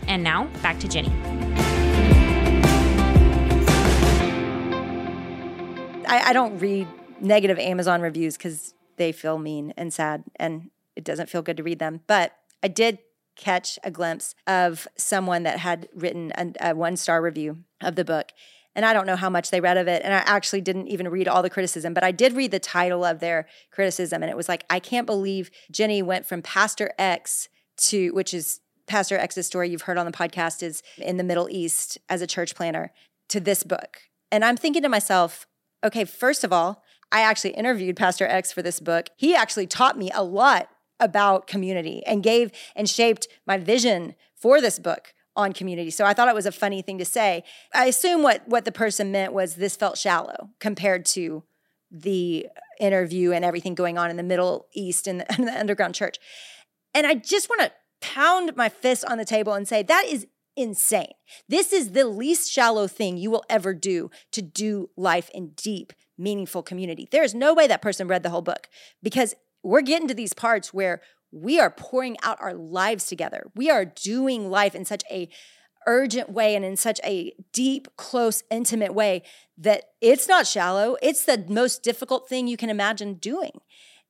And 0.07 0.23
now 0.23 0.45
back 0.62 0.79
to 0.81 0.88
Jennie. 0.88 1.12
I, 6.07 6.31
I 6.31 6.33
don't 6.33 6.59
read 6.59 6.87
negative 7.21 7.59
Amazon 7.59 8.00
reviews 8.00 8.37
because 8.37 8.75
they 8.97 9.12
feel 9.12 9.38
mean 9.38 9.75
and 9.76 9.93
sad, 9.93 10.25
and 10.37 10.71
it 10.95 11.05
doesn't 11.05 11.29
feel 11.29 11.43
good 11.43 11.57
to 11.57 11.62
read 11.62 11.79
them. 11.79 12.00
But 12.07 12.33
I 12.62 12.69
did 12.69 12.99
catch 13.37 13.79
a 13.83 13.91
glimpse 13.91 14.35
of 14.47 14.87
someone 14.97 15.43
that 15.43 15.59
had 15.59 15.88
written 15.95 16.33
a, 16.37 16.71
a 16.71 16.75
one 16.75 16.97
star 16.97 17.21
review 17.21 17.64
of 17.81 17.97
the 17.97 18.05
book. 18.05 18.33
And 18.75 18.85
I 18.85 18.93
don't 18.93 19.07
know 19.07 19.16
how 19.16 19.31
much 19.31 19.50
they 19.50 19.61
read 19.61 19.76
of 19.76 19.88
it. 19.88 20.02
And 20.04 20.12
I 20.12 20.19
actually 20.19 20.61
didn't 20.61 20.88
even 20.88 21.09
read 21.09 21.28
all 21.28 21.43
the 21.43 21.50
criticism, 21.50 21.95
but 21.95 22.02
I 22.04 22.11
did 22.11 22.33
read 22.33 22.50
the 22.50 22.59
title 22.59 23.04
of 23.04 23.21
their 23.21 23.47
criticism. 23.71 24.23
And 24.23 24.31
it 24.31 24.37
was 24.37 24.49
like, 24.49 24.64
I 24.69 24.81
can't 24.81 25.07
believe 25.07 25.50
Jennie 25.71 26.02
went 26.02 26.26
from 26.26 26.43
Pastor 26.43 26.93
X 26.99 27.49
to, 27.76 28.11
which 28.11 28.35
is 28.35 28.61
Pastor 28.87 29.16
X's 29.16 29.47
story 29.47 29.71
you've 29.71 29.83
heard 29.83 29.99
on 29.99 30.07
the 30.07 30.12
podcast, 30.12 30.62
is 30.62 30.83
in 30.99 31.16
the 31.16 31.25
Middle 31.25 31.49
East 31.50 31.99
as 32.09 32.21
a 32.21 32.26
church 32.26 32.54
planner, 32.54 32.93
to 33.28 33.40
this 33.40 33.62
book. 33.62 33.99
And 34.31 34.45
I'm 34.45 34.57
thinking 34.57 34.83
to 34.83 34.88
myself, 34.88 35.47
okay, 35.83 36.04
first 36.04 36.45
of 36.45 36.52
all, 36.52 36.83
I 37.11 37.21
actually 37.21 37.50
interviewed 37.50 37.97
Pastor 37.97 38.26
X 38.26 38.52
for 38.52 38.61
this 38.61 38.81
book. 38.81 39.09
He 39.16 39.35
actually 39.35 39.66
taught 39.66 39.97
me 39.97 40.11
a 40.12 40.23
lot 40.23 40.69
about 41.00 41.47
community 41.47 42.02
and 42.07 42.23
gave 42.23 42.50
and 42.75 42.88
shaped 42.88 43.28
my 43.47 43.57
vision 43.57 44.14
for 44.35 44.61
this 44.61 44.78
book 44.78 45.13
on 45.37 45.53
community. 45.53 45.91
So 45.91 46.05
I 46.05 46.14
thought 46.14 46.29
it 46.29 46.35
was 46.35 46.47
a 46.47 46.53
funny 46.53 46.83
thing 46.83 46.99
to 46.99 47.05
say. 47.05 47.45
I 47.75 47.87
assume 47.87 48.23
what 48.23 48.47
what 48.47 48.64
the 48.64 48.73
person 48.73 49.11
meant 49.11 49.33
was 49.33 49.57
this 49.57 49.76
felt 49.76 49.99
shallow 49.99 50.50
compared 50.61 51.05
to 51.07 51.43
the 51.91 52.47
interview 52.81 53.33
and 53.33 53.45
everything 53.45 53.75
going 53.75 53.99
on 53.99 54.11
in 54.11 54.17
the 54.17 54.23
Middle 54.23 54.67
East 54.75 55.07
and 55.07 55.21
the, 55.21 55.33
and 55.37 55.47
the 55.47 55.59
underground 55.59 55.95
church. 55.95 56.19
And 56.93 57.07
I 57.07 57.14
just 57.14 57.49
want 57.49 57.62
to 57.62 57.73
pound 58.00 58.55
my 58.57 58.69
fist 58.69 59.05
on 59.07 59.19
the 59.19 59.25
table 59.25 59.55
and 59.55 59.67
say 59.67 59.83
that 59.83 60.05
is 60.09 60.26
insane. 60.57 61.12
This 61.49 61.73
is 61.73 61.93
the 61.93 62.05
least 62.05 62.50
shallow 62.50 62.87
thing 62.87 63.17
you 63.17 63.31
will 63.31 63.45
ever 63.49 63.75
do 63.75 64.11
to 64.33 64.43
do 64.43 64.91
life 64.97 65.31
in 65.35 65.49
deep, 65.57 65.93
meaningful 66.17 66.62
community. 66.62 67.09
There 67.11 67.25
is 67.25 67.35
no 67.35 67.55
way 67.55 67.67
that 67.67 67.83
person 67.83 68.07
read 68.07 68.23
the 68.23 68.31
whole 68.31 68.43
book 68.43 68.69
because 69.03 69.35
we're 69.64 69.81
getting 69.81 70.09
to 70.09 70.14
these 70.14 70.33
parts 70.33 70.73
where 70.73 71.00
we 71.35 71.59
are 71.59 71.71
pouring 71.71 72.17
out 72.23 72.41
our 72.41 72.55
lives 72.55 73.07
together. 73.07 73.50
We 73.55 73.69
are 73.69 73.85
doing 73.85 74.50
life 74.50 74.75
in 74.75 74.85
such 74.85 75.03
a 75.11 75.29
urgent 75.87 76.31
way 76.31 76.55
and 76.55 76.64
in 76.64 76.76
such 76.76 77.00
a 77.05 77.35
deep, 77.53 77.88
close, 77.97 78.43
intimate 78.50 78.95
way 78.95 79.23
that 79.59 79.85
it's 80.00 80.29
not 80.29 80.47
shallow. 80.47 80.97
It's 81.03 81.25
the 81.25 81.45
most 81.49 81.83
difficult 81.83 82.29
thing 82.29 82.47
you 82.47 82.57
can 82.57 82.71
imagine 82.71 83.14
doing. 83.14 83.61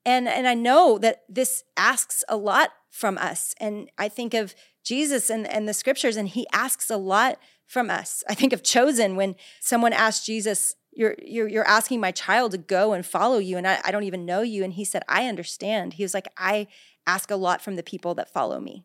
And 0.07 0.28
and 0.28 0.47
I 0.47 0.54
know 0.54 0.99
that 0.99 1.23
this 1.28 1.64
asks 1.76 2.23
a 2.28 2.37
lot 2.37 2.71
from 2.90 3.19
us. 3.19 3.54
And 3.59 3.90
I 3.99 4.09
think 4.09 4.35
of 4.35 4.54
Jesus 4.85 5.31
and, 5.31 5.47
and 5.49 5.66
the 5.69 5.75
scriptures, 5.75 6.16
and 6.16 6.28
he 6.28 6.47
asks 6.52 6.90
a 6.90 6.97
lot 6.97 7.38
from 7.66 7.90
us. 7.90 8.23
I 8.28 8.35
think 8.35 8.52
of 8.52 8.62
chosen 8.62 9.16
when 9.16 9.35
someone 9.61 9.95
asked 9.95 10.26
Jesus, 10.26 10.75
you're, 10.93 11.16
you're, 11.21 11.49
you're 11.49 11.66
asking 11.66 12.00
my 12.00 12.12
child 12.12 12.52
to 12.52 12.59
go 12.59 12.93
and 12.93 13.04
follow 13.04 13.38
you, 13.38 13.57
and 13.57 13.66
I, 13.66 13.81
I 13.83 13.90
don't 13.90 14.04
even 14.04 14.26
know 14.26 14.43
you. 14.43 14.62
And 14.62 14.75
he 14.75 14.85
said, 14.85 15.02
I 15.09 15.26
understand. 15.26 15.95
He 15.95 16.04
was 16.04 16.14
like, 16.14 16.28
I 16.37 16.69
ask 17.06 17.30
a 17.30 17.37
lot 17.37 17.62
from 17.62 17.76
the 17.76 17.82
people 17.82 18.14
that 18.14 18.32
follow 18.32 18.61
me. 18.61 18.84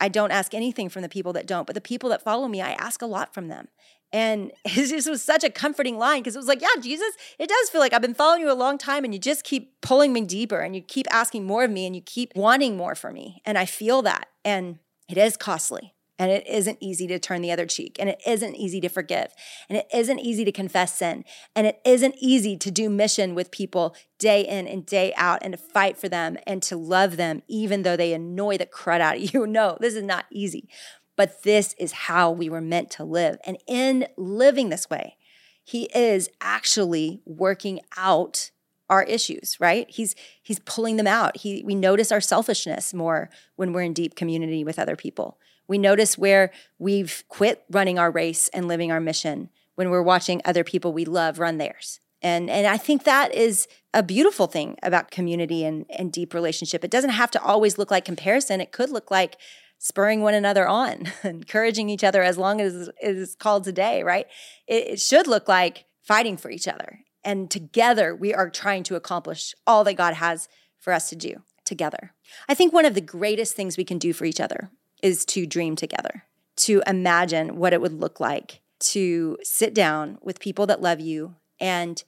I 0.00 0.08
don't 0.08 0.30
ask 0.30 0.54
anything 0.54 0.88
from 0.88 1.02
the 1.02 1.08
people 1.08 1.32
that 1.32 1.46
don't, 1.46 1.66
but 1.66 1.74
the 1.74 1.80
people 1.80 2.08
that 2.10 2.22
follow 2.22 2.46
me, 2.46 2.60
I 2.60 2.72
ask 2.72 3.02
a 3.02 3.06
lot 3.06 3.34
from 3.34 3.48
them. 3.48 3.68
And 4.12 4.52
this 4.74 5.08
was 5.08 5.22
such 5.22 5.44
a 5.44 5.50
comforting 5.50 5.98
line 5.98 6.20
because 6.20 6.36
it 6.36 6.38
was 6.38 6.48
like, 6.48 6.62
yeah, 6.62 6.80
Jesus, 6.80 7.12
it 7.38 7.48
does 7.48 7.70
feel 7.70 7.80
like 7.80 7.92
I've 7.92 8.02
been 8.02 8.14
following 8.14 8.42
you 8.42 8.50
a 8.50 8.54
long 8.54 8.78
time 8.78 9.04
and 9.04 9.12
you 9.12 9.20
just 9.20 9.44
keep 9.44 9.80
pulling 9.80 10.12
me 10.12 10.22
deeper 10.22 10.60
and 10.60 10.74
you 10.74 10.82
keep 10.82 11.06
asking 11.10 11.44
more 11.44 11.64
of 11.64 11.70
me 11.70 11.86
and 11.86 11.94
you 11.94 12.02
keep 12.02 12.32
wanting 12.34 12.76
more 12.76 12.94
for 12.94 13.12
me. 13.12 13.42
And 13.44 13.58
I 13.58 13.66
feel 13.66 14.02
that. 14.02 14.28
And 14.44 14.78
it 15.08 15.18
is 15.18 15.36
costly. 15.36 15.94
And 16.18 16.30
it 16.32 16.46
isn't 16.48 16.78
easy 16.80 17.06
to 17.06 17.18
turn 17.18 17.42
the 17.42 17.52
other 17.52 17.66
cheek. 17.66 17.96
And 17.98 18.08
it 18.08 18.20
isn't 18.26 18.56
easy 18.56 18.80
to 18.80 18.88
forgive. 18.88 19.32
And 19.68 19.78
it 19.78 19.86
isn't 19.94 20.18
easy 20.18 20.44
to 20.44 20.52
confess 20.52 20.94
sin. 20.94 21.24
And 21.54 21.66
it 21.66 21.80
isn't 21.84 22.16
easy 22.18 22.56
to 22.56 22.70
do 22.70 22.90
mission 22.90 23.34
with 23.34 23.50
people 23.50 23.94
day 24.18 24.40
in 24.40 24.66
and 24.66 24.84
day 24.84 25.14
out 25.16 25.40
and 25.42 25.52
to 25.52 25.58
fight 25.58 25.96
for 25.96 26.08
them 26.08 26.36
and 26.46 26.62
to 26.64 26.76
love 26.76 27.16
them, 27.16 27.42
even 27.46 27.82
though 27.82 27.96
they 27.96 28.12
annoy 28.12 28.58
the 28.58 28.66
crud 28.66 29.00
out 29.00 29.16
of 29.16 29.34
you. 29.34 29.46
No, 29.58 29.78
this 29.80 29.94
is 29.94 30.02
not 30.02 30.26
easy. 30.30 30.68
But 31.16 31.42
this 31.42 31.74
is 31.78 31.92
how 31.92 32.30
we 32.30 32.48
were 32.48 32.60
meant 32.60 32.90
to 32.92 33.04
live. 33.04 33.38
And 33.44 33.56
in 33.66 34.06
living 34.16 34.68
this 34.68 34.90
way, 34.90 35.16
he 35.64 35.84
is 35.94 36.28
actually 36.40 37.20
working 37.24 37.80
out 37.96 38.50
our 38.90 39.02
issues, 39.02 39.58
right? 39.60 39.88
He's 39.90 40.14
he's 40.42 40.60
pulling 40.60 40.96
them 40.96 41.06
out. 41.06 41.38
He 41.38 41.62
we 41.64 41.74
notice 41.74 42.10
our 42.10 42.20
selfishness 42.20 42.94
more 42.94 43.30
when 43.56 43.72
we're 43.72 43.82
in 43.82 43.92
deep 43.92 44.14
community 44.14 44.64
with 44.64 44.78
other 44.78 44.96
people. 44.96 45.38
We 45.68 45.78
notice 45.78 46.18
where 46.18 46.50
we've 46.78 47.22
quit 47.28 47.64
running 47.70 47.98
our 47.98 48.10
race 48.10 48.48
and 48.48 48.66
living 48.66 48.90
our 48.90 49.00
mission 49.00 49.50
when 49.74 49.90
we're 49.90 50.02
watching 50.02 50.42
other 50.44 50.64
people 50.64 50.92
we 50.92 51.04
love 51.04 51.38
run 51.38 51.58
theirs. 51.58 52.00
And, 52.20 52.50
and 52.50 52.66
I 52.66 52.76
think 52.76 53.04
that 53.04 53.32
is 53.32 53.68
a 53.94 54.02
beautiful 54.02 54.48
thing 54.48 54.76
about 54.82 55.10
community 55.10 55.64
and, 55.64 55.86
and 55.90 56.10
deep 56.10 56.34
relationship. 56.34 56.84
It 56.84 56.90
doesn't 56.90 57.10
have 57.10 57.30
to 57.32 57.42
always 57.42 57.78
look 57.78 57.90
like 57.90 58.04
comparison. 58.04 58.60
It 58.60 58.72
could 58.72 58.90
look 58.90 59.10
like 59.10 59.36
spurring 59.78 60.22
one 60.22 60.34
another 60.34 60.66
on, 60.66 61.12
encouraging 61.22 61.88
each 61.88 62.02
other 62.02 62.22
as 62.22 62.36
long 62.36 62.60
as 62.60 62.88
it 62.88 62.94
is 63.00 63.36
called 63.36 63.64
today, 63.64 64.02
right? 64.02 64.26
It, 64.66 64.88
it 64.88 65.00
should 65.00 65.28
look 65.28 65.48
like 65.48 65.84
fighting 66.02 66.36
for 66.36 66.50
each 66.50 66.66
other. 66.66 67.00
And 67.22 67.50
together 67.50 68.14
we 68.14 68.34
are 68.34 68.50
trying 68.50 68.82
to 68.84 68.96
accomplish 68.96 69.54
all 69.66 69.84
that 69.84 69.94
God 69.94 70.14
has 70.14 70.48
for 70.78 70.92
us 70.92 71.08
to 71.10 71.16
do 71.16 71.42
together. 71.64 72.14
I 72.48 72.54
think 72.54 72.72
one 72.72 72.84
of 72.84 72.94
the 72.94 73.00
greatest 73.00 73.54
things 73.54 73.76
we 73.76 73.84
can 73.84 73.98
do 73.98 74.12
for 74.12 74.24
each 74.24 74.40
other 74.40 74.70
is 75.02 75.24
to 75.26 75.46
dream 75.46 75.76
together, 75.76 76.24
to 76.56 76.82
imagine 76.86 77.56
what 77.56 77.72
it 77.72 77.80
would 77.80 77.92
look 77.92 78.20
like 78.20 78.60
to 78.80 79.38
sit 79.42 79.74
down 79.74 80.18
with 80.22 80.40
people 80.40 80.66
that 80.66 80.80
love 80.80 81.00
you 81.00 81.34
and 81.60 82.02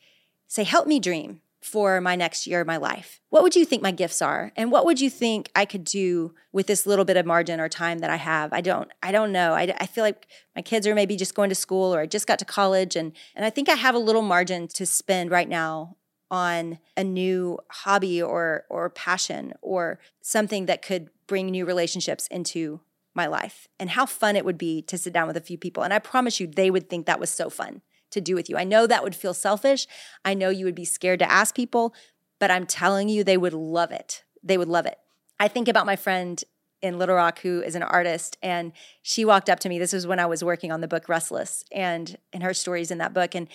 say, 0.46 0.64
Help 0.64 0.86
me 0.86 1.00
dream 1.00 1.40
for 1.60 2.00
my 2.00 2.16
next 2.16 2.46
year 2.46 2.62
of 2.62 2.66
my 2.66 2.78
life. 2.78 3.20
What 3.28 3.42
would 3.42 3.54
you 3.54 3.66
think 3.66 3.82
my 3.82 3.90
gifts 3.90 4.22
are? 4.22 4.50
And 4.56 4.72
what 4.72 4.86
would 4.86 4.98
you 4.98 5.10
think 5.10 5.50
I 5.54 5.66
could 5.66 5.84
do 5.84 6.34
with 6.52 6.66
this 6.66 6.86
little 6.86 7.04
bit 7.04 7.18
of 7.18 7.26
margin 7.26 7.60
or 7.60 7.68
time 7.68 7.98
that 7.98 8.08
I 8.08 8.16
have? 8.16 8.52
I 8.52 8.62
don't, 8.62 8.90
I 9.02 9.12
don't 9.12 9.30
know. 9.30 9.52
I, 9.52 9.74
I 9.78 9.86
feel 9.86 10.02
like 10.02 10.26
my 10.56 10.62
kids 10.62 10.86
are 10.86 10.94
maybe 10.94 11.16
just 11.16 11.34
going 11.34 11.50
to 11.50 11.54
school 11.54 11.94
or 11.94 12.00
I 12.00 12.06
just 12.06 12.26
got 12.26 12.38
to 12.38 12.46
college. 12.46 12.96
And, 12.96 13.12
and 13.36 13.44
I 13.44 13.50
think 13.50 13.68
I 13.68 13.74
have 13.74 13.94
a 13.94 13.98
little 13.98 14.22
margin 14.22 14.68
to 14.68 14.86
spend 14.86 15.30
right 15.30 15.48
now 15.48 15.96
on 16.30 16.78
a 16.96 17.02
new 17.02 17.58
hobby 17.70 18.22
or 18.22 18.64
or 18.68 18.88
passion 18.88 19.52
or 19.62 19.98
something 20.22 20.66
that 20.66 20.80
could 20.80 21.10
bring 21.30 21.46
new 21.46 21.64
relationships 21.64 22.26
into 22.26 22.80
my 23.14 23.24
life 23.24 23.68
and 23.78 23.90
how 23.90 24.04
fun 24.04 24.34
it 24.34 24.44
would 24.44 24.58
be 24.58 24.82
to 24.82 24.98
sit 24.98 25.12
down 25.12 25.28
with 25.28 25.36
a 25.36 25.40
few 25.40 25.56
people. 25.56 25.84
And 25.84 25.94
i 25.94 26.00
promise 26.00 26.40
you 26.40 26.48
they 26.48 26.72
would 26.72 26.90
think 26.90 27.06
that 27.06 27.20
was 27.20 27.30
so 27.30 27.48
fun 27.48 27.82
to 28.10 28.20
do 28.20 28.34
with 28.34 28.50
you. 28.50 28.56
I 28.56 28.64
know 28.64 28.88
that 28.88 29.04
would 29.04 29.14
feel 29.14 29.32
selfish. 29.32 29.86
I 30.24 30.34
know 30.34 30.50
you 30.50 30.64
would 30.64 30.74
be 30.74 30.84
scared 30.84 31.20
to 31.20 31.30
ask 31.30 31.54
people 31.54 31.94
but 32.40 32.50
i'm 32.50 32.66
telling 32.66 33.08
you 33.08 33.22
they 33.22 33.36
would 33.36 33.52
love 33.52 33.92
it. 33.92 34.24
They 34.42 34.58
would 34.58 34.68
love 34.68 34.86
it. 34.86 34.98
I 35.38 35.46
think 35.46 35.68
about 35.68 35.86
my 35.86 35.94
friend 35.94 36.42
in 36.82 36.98
Little 36.98 37.14
Rock 37.14 37.40
who 37.40 37.62
is 37.62 37.76
an 37.76 37.84
artist 37.84 38.36
and 38.42 38.72
she 39.02 39.24
walked 39.24 39.48
up 39.48 39.60
to 39.60 39.68
me. 39.68 39.78
This 39.78 39.92
was 39.92 40.06
when 40.06 40.18
I 40.18 40.26
was 40.26 40.42
working 40.42 40.72
on 40.72 40.80
the 40.80 40.88
book 40.88 41.08
Restless 41.08 41.64
and 41.70 42.16
and 42.32 42.42
her 42.42 42.54
stories 42.54 42.90
in 42.90 42.98
that 42.98 43.14
book. 43.14 43.36
And 43.36 43.46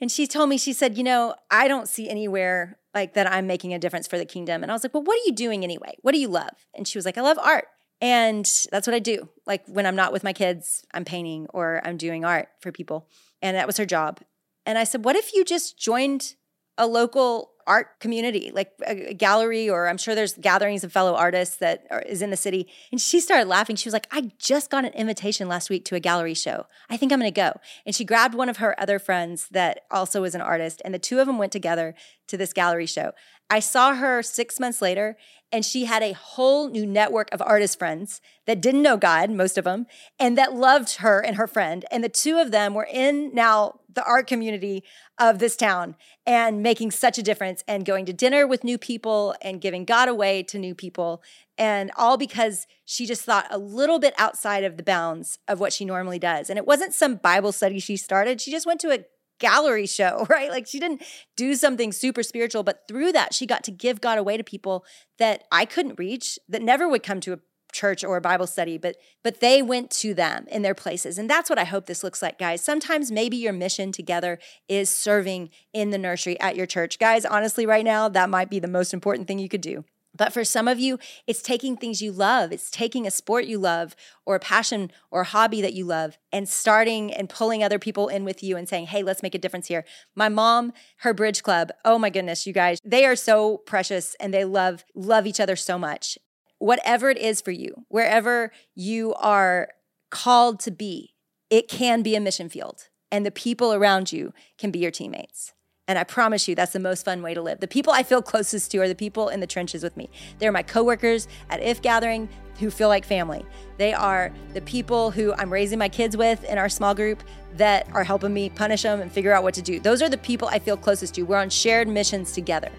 and 0.00 0.10
she 0.10 0.26
told 0.26 0.48
me, 0.48 0.58
she 0.58 0.72
said, 0.72 0.96
You 0.96 1.04
know, 1.04 1.34
I 1.50 1.68
don't 1.68 1.88
see 1.88 2.08
anywhere 2.08 2.78
like 2.94 3.14
that 3.14 3.30
I'm 3.30 3.46
making 3.46 3.74
a 3.74 3.78
difference 3.78 4.06
for 4.06 4.18
the 4.18 4.24
kingdom. 4.24 4.62
And 4.62 4.70
I 4.70 4.74
was 4.74 4.84
like, 4.84 4.94
Well, 4.94 5.02
what 5.02 5.14
are 5.14 5.26
you 5.26 5.32
doing 5.32 5.64
anyway? 5.64 5.96
What 6.02 6.12
do 6.12 6.18
you 6.18 6.28
love? 6.28 6.66
And 6.74 6.86
she 6.86 6.98
was 6.98 7.04
like, 7.04 7.18
I 7.18 7.22
love 7.22 7.38
art. 7.38 7.66
And 8.00 8.44
that's 8.70 8.86
what 8.86 8.94
I 8.94 9.00
do. 9.00 9.28
Like 9.46 9.64
when 9.66 9.86
I'm 9.86 9.96
not 9.96 10.12
with 10.12 10.22
my 10.22 10.32
kids, 10.32 10.84
I'm 10.94 11.04
painting 11.04 11.46
or 11.50 11.80
I'm 11.84 11.96
doing 11.96 12.24
art 12.24 12.48
for 12.60 12.70
people. 12.70 13.08
And 13.42 13.56
that 13.56 13.66
was 13.66 13.76
her 13.76 13.86
job. 13.86 14.20
And 14.64 14.78
I 14.78 14.84
said, 14.84 15.04
What 15.04 15.16
if 15.16 15.34
you 15.34 15.44
just 15.44 15.78
joined 15.78 16.34
a 16.78 16.86
local 16.86 17.50
art 17.68 18.00
community, 18.00 18.50
like 18.52 18.72
a, 18.86 19.12
gallery, 19.12 19.68
or 19.68 19.88
I'm 19.88 19.98
sure 19.98 20.14
there's 20.14 20.32
gatherings 20.32 20.82
of 20.84 20.90
fellow 20.90 21.14
artists 21.14 21.56
that 21.56 21.86
are, 21.90 22.00
is 22.00 22.22
in 22.22 22.30
the 22.30 22.36
city. 22.36 22.66
And 22.90 22.98
she 22.98 23.20
started 23.20 23.46
laughing. 23.46 23.76
She 23.76 23.86
was 23.86 23.92
like, 23.92 24.08
I 24.10 24.30
just 24.38 24.70
got 24.70 24.86
an 24.86 24.94
invitation 24.94 25.48
last 25.48 25.68
week 25.68 25.84
to 25.86 25.94
a 25.94 26.00
gallery 26.00 26.32
show. 26.34 26.66
I 26.88 26.96
think 26.96 27.12
I'm 27.12 27.20
going 27.20 27.32
to 27.32 27.40
go. 27.40 27.60
And 27.84 27.94
she 27.94 28.04
grabbed 28.06 28.34
one 28.34 28.48
of 28.48 28.56
her 28.56 28.74
other 28.80 28.98
friends 28.98 29.48
that 29.50 29.80
also 29.90 30.22
was 30.22 30.34
an 30.34 30.40
artist, 30.40 30.80
and 30.84 30.94
the 30.94 30.98
two 30.98 31.20
of 31.20 31.26
them 31.26 31.36
went 31.36 31.52
together 31.52 31.94
to 32.28 32.36
this 32.38 32.54
gallery 32.54 32.86
show. 32.86 33.12
I 33.50 33.60
saw 33.60 33.94
her 33.94 34.22
six 34.22 34.60
months 34.60 34.82
later, 34.82 35.16
and 35.50 35.64
she 35.64 35.86
had 35.86 36.02
a 36.02 36.12
whole 36.12 36.68
new 36.68 36.86
network 36.86 37.32
of 37.32 37.40
artist 37.40 37.78
friends 37.78 38.20
that 38.46 38.60
didn't 38.60 38.82
know 38.82 38.98
God, 38.98 39.30
most 39.30 39.56
of 39.56 39.64
them, 39.64 39.86
and 40.18 40.36
that 40.36 40.54
loved 40.54 40.96
her 40.96 41.20
and 41.20 41.36
her 41.36 41.46
friend. 41.46 41.86
And 41.90 42.04
the 42.04 42.10
two 42.10 42.38
of 42.38 42.50
them 42.50 42.74
were 42.74 42.88
in 42.90 43.34
now 43.34 43.80
the 43.90 44.04
art 44.04 44.26
community 44.26 44.84
of 45.18 45.38
this 45.38 45.56
town 45.56 45.96
and 46.26 46.62
making 46.62 46.90
such 46.90 47.16
a 47.16 47.22
difference 47.22 47.64
and 47.66 47.86
going 47.86 48.04
to 48.06 48.12
dinner 48.12 48.46
with 48.46 48.62
new 48.62 48.76
people 48.76 49.34
and 49.40 49.60
giving 49.60 49.86
God 49.86 50.08
away 50.08 50.42
to 50.44 50.58
new 50.58 50.74
people. 50.74 51.22
And 51.56 51.90
all 51.96 52.18
because 52.18 52.66
she 52.84 53.06
just 53.06 53.22
thought 53.22 53.46
a 53.50 53.58
little 53.58 53.98
bit 53.98 54.14
outside 54.18 54.64
of 54.64 54.76
the 54.76 54.82
bounds 54.82 55.38
of 55.48 55.58
what 55.58 55.72
she 55.72 55.86
normally 55.86 56.18
does. 56.18 56.50
And 56.50 56.58
it 56.58 56.66
wasn't 56.66 56.94
some 56.94 57.16
Bible 57.16 57.52
study 57.52 57.78
she 57.78 57.96
started, 57.96 58.40
she 58.40 58.50
just 58.50 58.66
went 58.66 58.80
to 58.82 58.92
a 58.92 59.04
gallery 59.38 59.86
show, 59.86 60.26
right? 60.30 60.50
Like 60.50 60.66
she 60.66 60.80
didn't 60.80 61.02
do 61.36 61.54
something 61.54 61.92
super 61.92 62.22
spiritual, 62.22 62.62
but 62.62 62.82
through 62.88 63.12
that, 63.12 63.34
she 63.34 63.46
got 63.46 63.64
to 63.64 63.70
give 63.70 64.00
God 64.00 64.18
away 64.18 64.36
to 64.36 64.44
people 64.44 64.84
that 65.18 65.44
I 65.50 65.64
couldn't 65.64 65.98
reach, 65.98 66.38
that 66.48 66.62
never 66.62 66.88
would 66.88 67.02
come 67.02 67.20
to 67.20 67.32
a 67.34 67.38
church 67.70 68.02
or 68.02 68.16
a 68.16 68.20
bible 68.20 68.46
study 68.46 68.78
but 68.78 68.96
but 69.22 69.40
they 69.40 69.60
went 69.60 69.90
to 69.90 70.14
them 70.14 70.46
in 70.50 70.62
their 70.62 70.74
places. 70.74 71.18
And 71.18 71.28
that's 71.28 71.50
what 71.50 71.58
i 71.58 71.64
hope 71.64 71.84
this 71.84 72.02
looks 72.02 72.22
like 72.22 72.38
guys. 72.38 72.64
Sometimes 72.64 73.12
maybe 73.12 73.36
your 73.36 73.52
mission 73.52 73.92
together 73.92 74.38
is 74.68 74.88
serving 74.88 75.50
in 75.74 75.90
the 75.90 75.98
nursery 75.98 76.40
at 76.40 76.56
your 76.56 76.66
church. 76.66 76.98
Guys 76.98 77.26
honestly 77.26 77.66
right 77.66 77.84
now 77.84 78.08
that 78.08 78.30
might 78.30 78.48
be 78.48 78.58
the 78.58 78.68
most 78.68 78.94
important 78.94 79.28
thing 79.28 79.38
you 79.38 79.50
could 79.50 79.60
do 79.60 79.84
but 80.18 80.32
for 80.32 80.44
some 80.44 80.68
of 80.68 80.78
you, 80.78 80.98
it's 81.26 81.40
taking 81.40 81.76
things 81.76 82.02
you 82.02 82.12
love. 82.12 82.52
It's 82.52 82.70
taking 82.70 83.06
a 83.06 83.10
sport 83.10 83.46
you 83.46 83.58
love 83.58 83.96
or 84.26 84.34
a 84.34 84.40
passion 84.40 84.90
or 85.10 85.22
a 85.22 85.24
hobby 85.24 85.62
that 85.62 85.72
you 85.72 85.86
love 85.86 86.18
and 86.30 86.46
starting 86.46 87.14
and 87.14 87.30
pulling 87.30 87.64
other 87.64 87.78
people 87.78 88.08
in 88.08 88.24
with 88.24 88.42
you 88.42 88.56
and 88.56 88.68
saying, 88.68 88.88
hey, 88.88 89.02
let's 89.02 89.22
make 89.22 89.34
a 89.34 89.38
difference 89.38 89.68
here. 89.68 89.84
My 90.14 90.28
mom, 90.28 90.72
her 90.98 91.14
bridge 91.14 91.42
club, 91.42 91.70
oh 91.84 91.98
my 91.98 92.10
goodness, 92.10 92.46
you 92.46 92.52
guys, 92.52 92.80
they 92.84 93.06
are 93.06 93.16
so 93.16 93.58
precious 93.58 94.14
and 94.20 94.34
they 94.34 94.44
love, 94.44 94.84
love 94.94 95.26
each 95.26 95.40
other 95.40 95.56
so 95.56 95.78
much. 95.78 96.18
Whatever 96.58 97.08
it 97.08 97.18
is 97.18 97.40
for 97.40 97.52
you, 97.52 97.86
wherever 97.88 98.52
you 98.74 99.14
are 99.14 99.68
called 100.10 100.58
to 100.60 100.72
be, 100.72 101.14
it 101.48 101.68
can 101.68 102.02
be 102.02 102.16
a 102.16 102.20
mission 102.20 102.48
field 102.48 102.88
and 103.10 103.24
the 103.24 103.30
people 103.30 103.72
around 103.72 104.12
you 104.12 104.32
can 104.58 104.70
be 104.70 104.80
your 104.80 104.90
teammates. 104.90 105.52
And 105.88 105.98
I 105.98 106.04
promise 106.04 106.46
you, 106.46 106.54
that's 106.54 106.72
the 106.72 106.80
most 106.80 107.04
fun 107.04 107.22
way 107.22 107.32
to 107.32 107.40
live. 107.40 107.60
The 107.60 107.66
people 107.66 107.94
I 107.94 108.02
feel 108.02 108.20
closest 108.20 108.70
to 108.72 108.78
are 108.78 108.88
the 108.88 108.94
people 108.94 109.28
in 109.30 109.40
the 109.40 109.46
trenches 109.46 109.82
with 109.82 109.96
me. 109.96 110.10
They're 110.38 110.52
my 110.52 110.62
coworkers 110.62 111.26
at 111.48 111.62
If 111.62 111.80
Gathering 111.80 112.28
who 112.60 112.70
feel 112.70 112.88
like 112.88 113.04
family. 113.04 113.44
They 113.78 113.94
are 113.94 114.32
the 114.52 114.60
people 114.60 115.10
who 115.10 115.32
I'm 115.34 115.50
raising 115.50 115.78
my 115.78 115.88
kids 115.88 116.16
with 116.16 116.44
in 116.44 116.58
our 116.58 116.68
small 116.68 116.94
group 116.94 117.22
that 117.56 117.88
are 117.92 118.04
helping 118.04 118.34
me 118.34 118.50
punish 118.50 118.82
them 118.82 119.00
and 119.00 119.10
figure 119.10 119.32
out 119.32 119.42
what 119.42 119.54
to 119.54 119.62
do. 119.62 119.80
Those 119.80 120.02
are 120.02 120.08
the 120.08 120.18
people 120.18 120.48
I 120.48 120.58
feel 120.58 120.76
closest 120.76 121.14
to. 121.14 121.22
We're 121.22 121.38
on 121.38 121.50
shared 121.50 121.88
missions 121.88 122.32
together. 122.32 122.70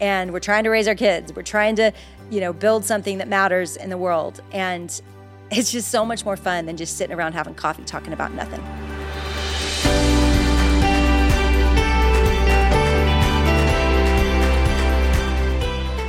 And 0.00 0.32
we're 0.32 0.40
trying 0.40 0.64
to 0.64 0.70
raise 0.70 0.88
our 0.88 0.96
kids. 0.96 1.32
We're 1.32 1.42
trying 1.42 1.76
to, 1.76 1.92
you 2.30 2.40
know, 2.40 2.52
build 2.52 2.84
something 2.84 3.18
that 3.18 3.28
matters 3.28 3.76
in 3.76 3.88
the 3.88 3.98
world. 3.98 4.42
And 4.52 5.00
it's 5.50 5.70
just 5.70 5.90
so 5.90 6.04
much 6.04 6.24
more 6.24 6.36
fun 6.36 6.66
than 6.66 6.76
just 6.76 6.96
sitting 6.96 7.16
around 7.16 7.34
having 7.34 7.54
coffee 7.54 7.84
talking 7.84 8.12
about 8.12 8.34
nothing. 8.34 8.91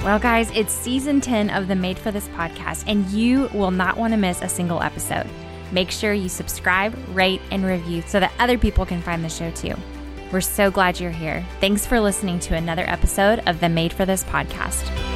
Well, 0.03 0.19
guys, 0.19 0.51
it's 0.51 0.73
season 0.73 1.21
10 1.21 1.49
of 1.49 1.69
the 1.69 1.75
Made 1.75 1.97
for 1.97 2.11
This 2.11 2.27
podcast, 2.27 2.83
and 2.87 3.05
you 3.05 3.49
will 3.53 3.71
not 3.71 3.95
want 3.95 4.11
to 4.11 4.17
miss 4.17 4.41
a 4.41 4.49
single 4.49 4.83
episode. 4.83 5.25
Make 5.71 5.91
sure 5.91 6.11
you 6.11 6.27
subscribe, 6.27 6.93
rate, 7.15 7.39
and 7.51 7.65
review 7.65 8.03
so 8.05 8.19
that 8.19 8.33
other 8.37 8.57
people 8.57 8.85
can 8.85 9.01
find 9.01 9.23
the 9.23 9.29
show 9.29 9.49
too. 9.51 9.75
We're 10.29 10.41
so 10.41 10.69
glad 10.69 10.99
you're 10.99 11.09
here. 11.09 11.45
Thanks 11.61 11.85
for 11.85 12.01
listening 12.01 12.41
to 12.41 12.55
another 12.55 12.83
episode 12.85 13.43
of 13.47 13.61
the 13.61 13.69
Made 13.69 13.93
for 13.93 14.05
This 14.05 14.25
podcast. 14.25 15.12